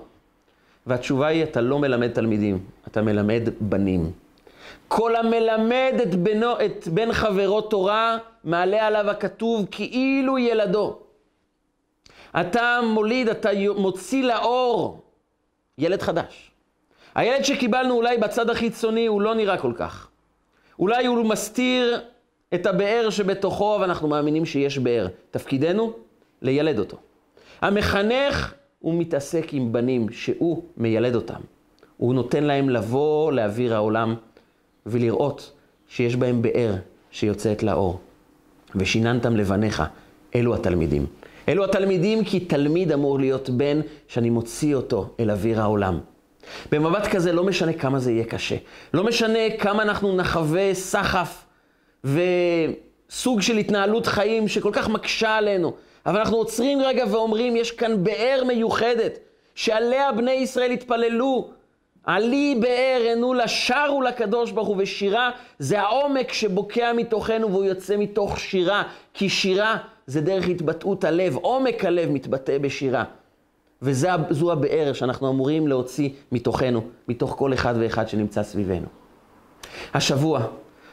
והתשובה 0.87 1.27
היא, 1.27 1.43
אתה 1.43 1.61
לא 1.61 1.79
מלמד 1.79 2.09
תלמידים, 2.09 2.59
אתה 2.89 3.03
מלמד 3.03 3.49
בנים. 3.61 4.24
כל 4.89 5.17
המלמד 5.17 5.95
את, 6.03 6.15
בנו, 6.15 6.53
את 6.65 6.89
בן 6.89 7.13
חברו 7.13 7.61
תורה, 7.61 8.19
מעלה 8.45 8.87
עליו 8.87 9.11
הכתוב 9.11 9.67
כאילו 9.71 10.39
ילדו. 10.39 10.99
אתה 12.41 12.81
מוליד, 12.83 13.29
אתה 13.29 13.49
מוציא 13.77 14.25
לאור 14.25 15.03
ילד 15.79 16.03
חדש. 16.03 16.51
הילד 17.15 17.45
שקיבלנו 17.45 17.95
אולי 17.95 18.19
בצד 18.19 18.51
החיצוני 18.51 19.07
הוא 19.07 19.23
לא 19.23 19.35
נראה 19.35 19.59
כל 19.59 19.73
כך. 19.77 20.09
אולי 20.79 21.07
הוא 21.07 21.25
מסתיר 21.25 22.01
את 22.55 22.67
הבאר 22.67 23.11
שבתוכו, 23.11 23.79
ואנחנו 23.81 24.09
מאמינים 24.09 24.47
שיש 24.47 24.79
באר. 24.79 25.07
תפקידנו, 25.31 25.93
לילד 26.43 26.79
אותו. 26.79 26.97
המחנך, 27.61 28.55
הוא 28.79 28.95
מתעסק 28.95 29.47
עם 29.53 29.73
בנים 29.73 30.11
שהוא 30.11 30.65
מיילד 30.77 31.15
אותם. 31.15 31.41
הוא 31.97 32.15
נותן 32.15 32.45
להם 32.45 32.71
לבוא 32.71 33.33
לאוויר 33.33 33.75
העולם 33.75 34.15
ולראות 34.87 35.53
שיש 35.89 36.17
בהם 36.17 36.43
באר 36.43 36.75
שיוצאת 37.11 37.63
לאור. 37.63 38.01
ושיננתם 38.75 39.37
לבניך, 39.37 39.83
אלו 40.35 40.55
התלמידים. 40.55 41.07
אלו 41.49 41.65
התלמידים 41.65 42.25
כי 42.25 42.41
תלמיד 42.41 42.93
אמור 42.93 43.19
להיות 43.19 43.51
בן 43.51 43.81
שאני 44.09 44.31
מוציא 44.31 44.75
אותו 44.75 45.09
אל 45.21 45.31
אוויר 45.31 45.61
העולם. 45.61 46.01
במבט 46.73 47.07
כזה 47.07 47.33
לא 47.33 47.45
משנה 47.45 47.73
כמה 47.73 47.99
זה 47.99 48.13
יהיה 48.13 48.25
קשה. 48.25 48.57
לא 48.95 49.05
משנה 49.05 49.39
כמה 49.59 49.83
אנחנו 49.83 50.17
נחווה 50.17 50.75
סחף 50.75 51.45
וסוג 52.05 53.43
של 53.43 53.57
התנהלות 53.57 54.07
חיים 54.07 54.49
שכל 54.49 54.71
כך 54.73 54.89
מקשה 54.89 55.37
עלינו. 55.37 55.73
אבל 56.07 56.19
אנחנו 56.19 56.37
עוצרים 56.37 56.81
רגע 56.81 57.05
ואומרים, 57.11 57.57
יש 57.57 57.71
כאן 57.71 58.05
באר 58.05 58.43
מיוחדת, 58.47 59.19
שעליה 59.55 60.13
בני 60.13 60.33
ישראל 60.33 60.71
התפללו. 60.71 61.51
עלי 62.07 62.59
באר 62.61 63.03
ענו 63.13 63.35
לה, 63.35 63.49
שרו 63.49 64.03
לקדוש 64.03 64.51
ברוך 64.51 64.69
הוא, 64.69 64.77
ושירה 64.79 65.31
זה 65.59 65.81
העומק 65.81 66.33
שבוקע 66.33 66.93
מתוכנו 66.93 67.51
והוא 67.51 67.65
יוצא 67.65 67.97
מתוך 67.97 68.41
שירה, 68.41 68.83
כי 69.15 69.29
שירה 69.29 69.77
זה 70.07 70.21
דרך 70.21 70.49
התבטאות 70.49 71.05
הלב, 71.05 71.37
עומק 71.37 71.85
הלב 71.85 72.11
מתבטא 72.11 72.59
בשירה. 72.59 73.05
וזו 73.83 74.53
הבאר 74.53 74.93
שאנחנו 74.93 75.31
אמורים 75.31 75.69
להוציא 75.69 76.11
מתוכנו, 76.33 76.81
מתוך 77.09 77.35
כל 77.39 77.55
אחד 77.55 77.75
ואחד 77.81 78.09
שנמצא 78.09 78.43
סביבנו. 78.43 78.87
השבוע 79.95 80.47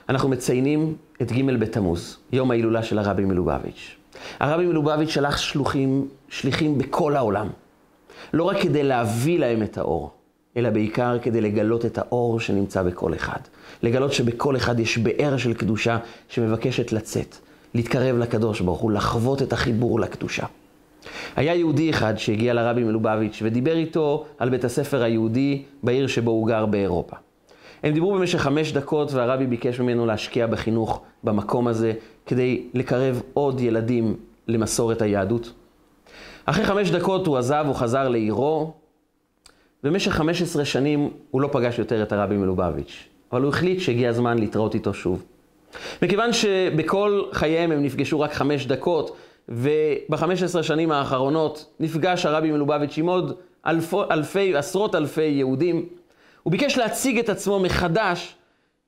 אנחנו 0.09 0.29
מציינים 0.29 0.95
את 1.21 1.31
ג' 1.31 1.59
בתמוז, 1.59 2.17
יום 2.31 2.51
ההילולה 2.51 2.83
של 2.83 2.99
הרבי 2.99 3.25
מלובביץ'. 3.25 3.95
הרבי 4.39 4.65
מלובביץ' 4.65 5.09
שלח 5.09 5.37
שלוחים, 5.37 6.07
שליחים 6.29 6.77
בכל 6.77 7.15
העולם. 7.15 7.47
לא 8.33 8.43
רק 8.43 8.57
כדי 8.61 8.83
להביא 8.83 9.39
להם 9.39 9.63
את 9.63 9.77
האור, 9.77 10.11
אלא 10.57 10.69
בעיקר 10.69 11.17
כדי 11.21 11.41
לגלות 11.41 11.85
את 11.85 11.97
האור 11.97 12.39
שנמצא 12.39 12.83
בכל 12.83 13.13
אחד. 13.13 13.39
לגלות 13.83 14.13
שבכל 14.13 14.55
אחד 14.55 14.79
יש 14.79 14.97
באר 14.97 15.37
של 15.37 15.53
קדושה 15.53 15.97
שמבקשת 16.29 16.91
לצאת, 16.91 17.35
להתקרב 17.73 18.17
לקדוש 18.17 18.61
ברוך 18.61 18.79
הוא, 18.79 18.91
לחוות 18.91 19.41
את 19.41 19.53
החיבור 19.53 19.99
לקדושה. 19.99 20.45
היה 21.35 21.55
יהודי 21.55 21.89
אחד 21.89 22.13
שהגיע 22.17 22.53
לרבי 22.53 22.83
מלובביץ' 22.83 23.39
ודיבר 23.43 23.77
איתו 23.77 24.25
על 24.37 24.49
בית 24.49 24.63
הספר 24.63 25.03
היהודי 25.03 25.63
בעיר 25.83 26.07
שבו 26.07 26.31
הוא 26.31 26.47
גר 26.47 26.65
באירופה. 26.65 27.15
הם 27.83 27.93
דיברו 27.93 28.13
במשך 28.13 28.39
חמש 28.39 28.71
דקות 28.71 29.13
והרבי 29.13 29.47
ביקש 29.47 29.79
ממנו 29.79 30.05
להשקיע 30.05 30.47
בחינוך 30.47 31.01
במקום 31.23 31.67
הזה 31.67 31.93
כדי 32.25 32.63
לקרב 32.73 33.21
עוד 33.33 33.61
ילדים 33.61 34.15
למסורת 34.47 35.01
היהדות. 35.01 35.53
אחרי 36.45 36.65
חמש 36.65 36.91
דקות 36.91 37.27
הוא 37.27 37.37
עזב, 37.37 37.63
הוא 37.67 37.75
חזר 37.75 38.09
לעירו. 38.09 38.73
במשך 39.83 40.11
חמש 40.11 40.41
עשרה 40.41 40.65
שנים 40.65 41.09
הוא 41.31 41.41
לא 41.41 41.49
פגש 41.51 41.79
יותר 41.79 42.03
את 42.03 42.11
הרבי 42.11 42.37
מלובביץ', 42.37 43.07
אבל 43.31 43.41
הוא 43.41 43.49
החליט 43.49 43.79
שהגיע 43.79 44.09
הזמן 44.09 44.39
להתראות 44.39 44.75
איתו 44.75 44.93
שוב. 44.93 45.23
מכיוון 46.01 46.33
שבכל 46.33 47.23
חייהם 47.31 47.71
הם 47.71 47.83
נפגשו 47.83 48.19
רק 48.19 48.33
חמש 48.33 48.65
דקות, 48.65 49.17
ובחמש 49.49 50.43
עשרה 50.43 50.63
שנים 50.63 50.91
האחרונות 50.91 51.65
נפגש 51.79 52.25
הרבי 52.25 52.51
מלובביץ' 52.51 52.97
עם 52.97 53.05
עוד 53.05 53.35
אלפי, 53.65 53.97
אלפי, 54.11 54.55
עשרות 54.55 54.95
אלפי 54.95 55.21
יהודים, 55.21 55.85
הוא 56.43 56.51
ביקש 56.51 56.77
להציג 56.77 57.19
את 57.19 57.29
עצמו 57.29 57.59
מחדש 57.59 58.35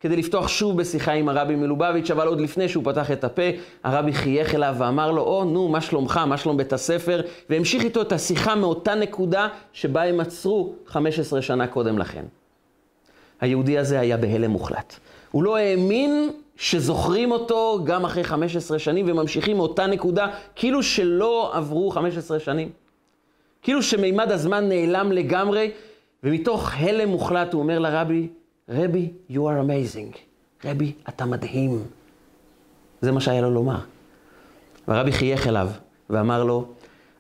כדי 0.03 0.15
לפתוח 0.15 0.47
שוב 0.47 0.77
בשיחה 0.77 1.11
עם 1.11 1.29
הרבי 1.29 1.55
מלובביץ', 1.55 2.11
אבל 2.11 2.27
עוד 2.27 2.41
לפני 2.41 2.69
שהוא 2.69 2.83
פתח 2.83 3.11
את 3.11 3.23
הפה, 3.23 3.41
הרבי 3.83 4.13
חייך 4.13 4.55
אליו 4.55 4.75
ואמר 4.77 5.11
לו, 5.11 5.21
או, 5.21 5.41
oh, 5.41 5.45
נו, 5.45 5.67
מה 5.67 5.81
שלומך, 5.81 6.17
מה 6.17 6.37
שלום 6.37 6.57
בית 6.57 6.73
הספר? 6.73 7.21
והמשיך 7.49 7.83
איתו 7.83 8.01
את 8.01 8.11
השיחה 8.11 8.55
מאותה 8.55 8.95
נקודה 8.95 9.47
שבה 9.73 10.03
הם 10.03 10.19
עצרו 10.19 10.73
15 10.87 11.41
שנה 11.41 11.67
קודם 11.67 11.97
לכן. 11.97 12.25
היהודי 13.41 13.77
הזה 13.77 13.99
היה 13.99 14.17
בהלם 14.17 14.51
מוחלט. 14.51 14.95
הוא 15.31 15.43
לא 15.43 15.57
האמין 15.57 16.29
שזוכרים 16.55 17.31
אותו 17.31 17.79
גם 17.83 18.05
אחרי 18.05 18.23
15 18.23 18.79
שנים 18.79 19.05
וממשיכים 19.09 19.57
מאותה 19.57 19.87
נקודה, 19.87 20.27
כאילו 20.55 20.83
שלא 20.83 21.51
עברו 21.53 21.89
15 21.89 22.39
שנים. 22.39 22.69
כאילו 23.61 23.83
שמימד 23.83 24.31
הזמן 24.31 24.69
נעלם 24.69 25.11
לגמרי, 25.11 25.71
ומתוך 26.23 26.71
הלם 26.77 27.09
מוחלט 27.09 27.53
הוא 27.53 27.61
אומר 27.61 27.79
לרבי, 27.79 28.27
רבי, 28.69 29.11
you 29.29 29.33
are 29.33 29.35
amazing. 29.35 30.17
רבי, 30.65 30.91
אתה 31.09 31.25
מדהים. 31.25 31.83
זה 33.01 33.11
מה 33.11 33.21
שהיה 33.21 33.41
לו 33.41 33.51
לומר. 33.51 33.79
והרבי 34.87 35.11
חייך 35.11 35.47
אליו 35.47 35.69
ואמר 36.09 36.43
לו, 36.43 36.65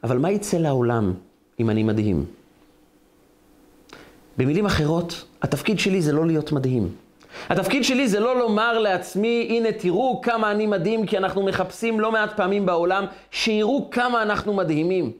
אבל 0.03 0.17
מה 0.17 0.31
יצא 0.31 0.57
לעולם 0.57 1.13
אם 1.59 1.69
אני 1.69 1.83
מדהים? 1.83 2.25
במילים 4.37 4.65
אחרות, 4.65 5.25
התפקיד 5.41 5.79
שלי 5.79 6.01
זה 6.01 6.11
לא 6.11 6.27
להיות 6.27 6.51
מדהים. 6.51 6.89
התפקיד 7.49 7.83
שלי 7.83 8.07
זה 8.07 8.19
לא 8.19 8.39
לומר 8.39 8.79
לעצמי, 8.79 9.47
הנה 9.49 9.71
תראו 9.71 10.21
כמה 10.23 10.51
אני 10.51 10.65
מדהים, 10.65 11.05
כי 11.05 11.17
אנחנו 11.17 11.43
מחפשים 11.43 11.99
לא 11.99 12.11
מעט 12.11 12.37
פעמים 12.37 12.65
בעולם 12.65 13.05
שיראו 13.31 13.89
כמה 13.91 14.21
אנחנו 14.21 14.53
מדהימים. 14.53 15.11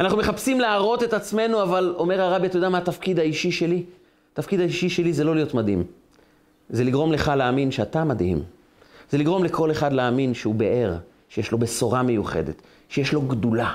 אנחנו 0.00 0.18
מחפשים 0.18 0.60
להראות 0.60 1.02
את 1.02 1.12
עצמנו, 1.12 1.62
אבל 1.62 1.94
אומר 1.96 2.20
הרבי, 2.20 2.46
אתה 2.46 2.56
יודע 2.56 2.68
מה 2.68 2.78
התפקיד 2.78 3.18
האישי 3.18 3.52
שלי? 3.52 3.84
התפקיד 4.34 4.60
האישי 4.60 4.88
שלי 4.88 5.12
זה 5.12 5.24
לא 5.24 5.34
להיות 5.34 5.54
מדהים. 5.54 5.84
זה 6.70 6.84
לגרום 6.84 7.12
לך 7.12 7.32
להאמין 7.36 7.70
שאתה 7.70 8.04
מדהים. 8.04 8.42
זה 9.10 9.18
לגרום 9.18 9.44
לכל 9.44 9.70
אחד 9.70 9.92
להאמין 9.92 10.34
שהוא 10.34 10.54
באר, 10.54 10.96
שיש 11.28 11.52
לו 11.52 11.58
בשורה 11.58 12.02
מיוחדת, 12.02 12.62
שיש 12.88 13.12
לו 13.12 13.22
גדולה. 13.22 13.74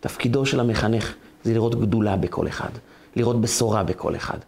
תפקידו 0.00 0.46
של 0.46 0.60
המחנך 0.60 1.14
זה 1.44 1.54
לראות 1.54 1.80
גדולה 1.80 2.16
בכל 2.16 2.48
אחד, 2.48 2.70
לראות 3.16 3.40
בשורה 3.40 3.82
בכל 3.82 4.16
אחד. 4.16 4.38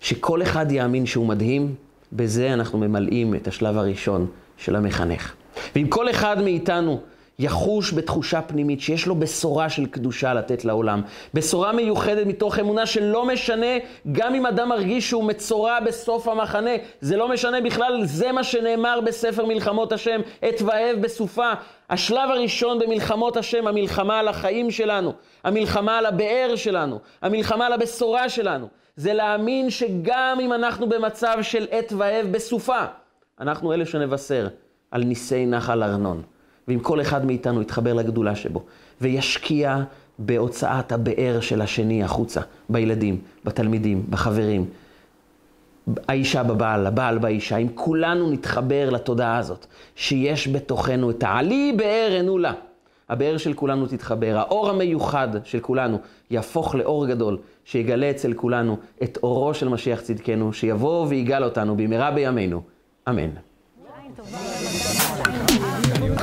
שכל 0.00 0.42
אחד 0.42 0.72
יאמין 0.72 1.06
שהוא 1.06 1.26
מדהים, 1.26 1.74
בזה 2.12 2.54
אנחנו 2.54 2.78
ממלאים 2.78 3.34
את 3.34 3.48
השלב 3.48 3.78
הראשון 3.78 4.26
של 4.56 4.76
המחנך. 4.76 5.34
ואם 5.76 5.86
כל 5.88 6.10
אחד 6.10 6.42
מאיתנו 6.42 7.00
יחוש 7.38 7.92
בתחושה 7.92 8.42
פנימית 8.42 8.80
שיש 8.80 9.06
לו 9.06 9.14
בשורה 9.14 9.68
של 9.68 9.86
קדושה 9.86 10.34
לתת 10.34 10.64
לעולם. 10.64 11.02
בשורה 11.34 11.72
מיוחדת 11.72 12.26
מתוך 12.26 12.58
אמונה 12.58 12.86
שלא 12.86 13.26
משנה, 13.26 13.66
גם 14.12 14.34
אם 14.34 14.46
אדם 14.46 14.68
מרגיש 14.68 15.08
שהוא 15.10 15.24
מצורע 15.24 15.80
בסוף 15.80 16.28
המחנה, 16.28 16.70
זה 17.00 17.16
לא 17.16 17.28
משנה 17.28 17.60
בכלל, 17.60 18.04
זה 18.04 18.32
מה 18.32 18.44
שנאמר 18.44 19.00
בספר 19.00 19.46
מלחמות 19.46 19.92
השם, 19.92 20.20
עת 20.42 20.62
ואהב 20.62 21.00
בסופה. 21.00 21.52
השלב 21.90 22.30
הראשון 22.30 22.78
במלחמות 22.78 23.36
השם, 23.36 23.66
המלחמה 23.66 24.18
על 24.18 24.28
החיים 24.28 24.70
שלנו, 24.70 25.12
המלחמה 25.44 25.98
על 25.98 26.06
הבאר 26.06 26.52
שלנו, 26.56 26.98
המלחמה 27.22 27.66
על 27.66 27.72
הבשורה 27.72 28.28
שלנו, 28.28 28.68
זה 28.96 29.14
להאמין 29.14 29.70
שגם 29.70 30.38
אם 30.40 30.52
אנחנו 30.52 30.88
במצב 30.88 31.38
של 31.42 31.66
עת 31.70 31.92
ואהב 31.96 32.32
בסופה, 32.32 32.84
אנחנו 33.40 33.72
אלה 33.72 33.86
שנבשר 33.86 34.48
על 34.90 35.04
ניסי 35.04 35.46
נחל 35.46 35.82
ארנון. 35.82 36.22
ואם 36.68 36.78
כל 36.78 37.00
אחד 37.00 37.26
מאיתנו 37.26 37.62
יתחבר 37.62 37.92
לגדולה 37.92 38.36
שבו, 38.36 38.62
וישקיע 39.00 39.82
בהוצאת 40.18 40.92
הבאר 40.92 41.40
של 41.40 41.62
השני 41.62 42.04
החוצה, 42.04 42.40
בילדים, 42.68 43.18
בתלמידים, 43.44 44.06
בחברים, 44.10 44.66
האישה 46.08 46.42
בבעל, 46.42 46.86
הבעל 46.86 47.18
באישה, 47.18 47.56
אם 47.56 47.68
כולנו 47.74 48.30
נתחבר 48.30 48.90
לתודעה 48.90 49.38
הזאת, 49.38 49.66
שיש 49.96 50.48
בתוכנו 50.48 51.10
את 51.10 51.22
העלי 51.22 51.72
באר 51.76 52.36
לה. 52.38 52.52
הבאר 53.08 53.36
של 53.36 53.54
כולנו 53.54 53.86
תתחבר, 53.86 54.38
האור 54.38 54.70
המיוחד 54.70 55.28
של 55.44 55.60
כולנו 55.60 55.98
יהפוך 56.30 56.74
לאור 56.74 57.06
גדול, 57.06 57.38
שיגלה 57.64 58.10
אצל 58.10 58.32
כולנו 58.32 58.76
את 59.02 59.18
אורו 59.22 59.54
של 59.54 59.68
משיח 59.68 60.00
צדקנו, 60.00 60.52
שיבוא 60.52 61.06
ויגאל 61.08 61.44
אותנו 61.44 61.76
במהרה 61.76 62.10
בימינו. 62.10 62.62
אמן. 63.08 63.30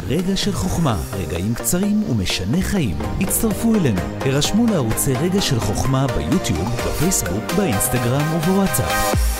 רגע 0.08 0.38
של 0.38 0.52
חוכמה, 0.52 0.98
רגעים 1.14 1.54
קצרים 1.54 2.04
ומשנה 2.10 2.62
חיים. 2.62 2.98
הצטרפו 3.22 3.76
אלינו, 3.76 4.02
הרשמו 4.22 4.66
לערוצי 4.66 5.14
רגע 5.14 5.42
של 5.42 5.60
חוכמה 5.60 6.08
ביוטיוב, 6.08 6.70
בפייסבוק, 6.70 7.54
באינסטגרם 7.58 8.36
ובוואטסאפ. 8.36 9.31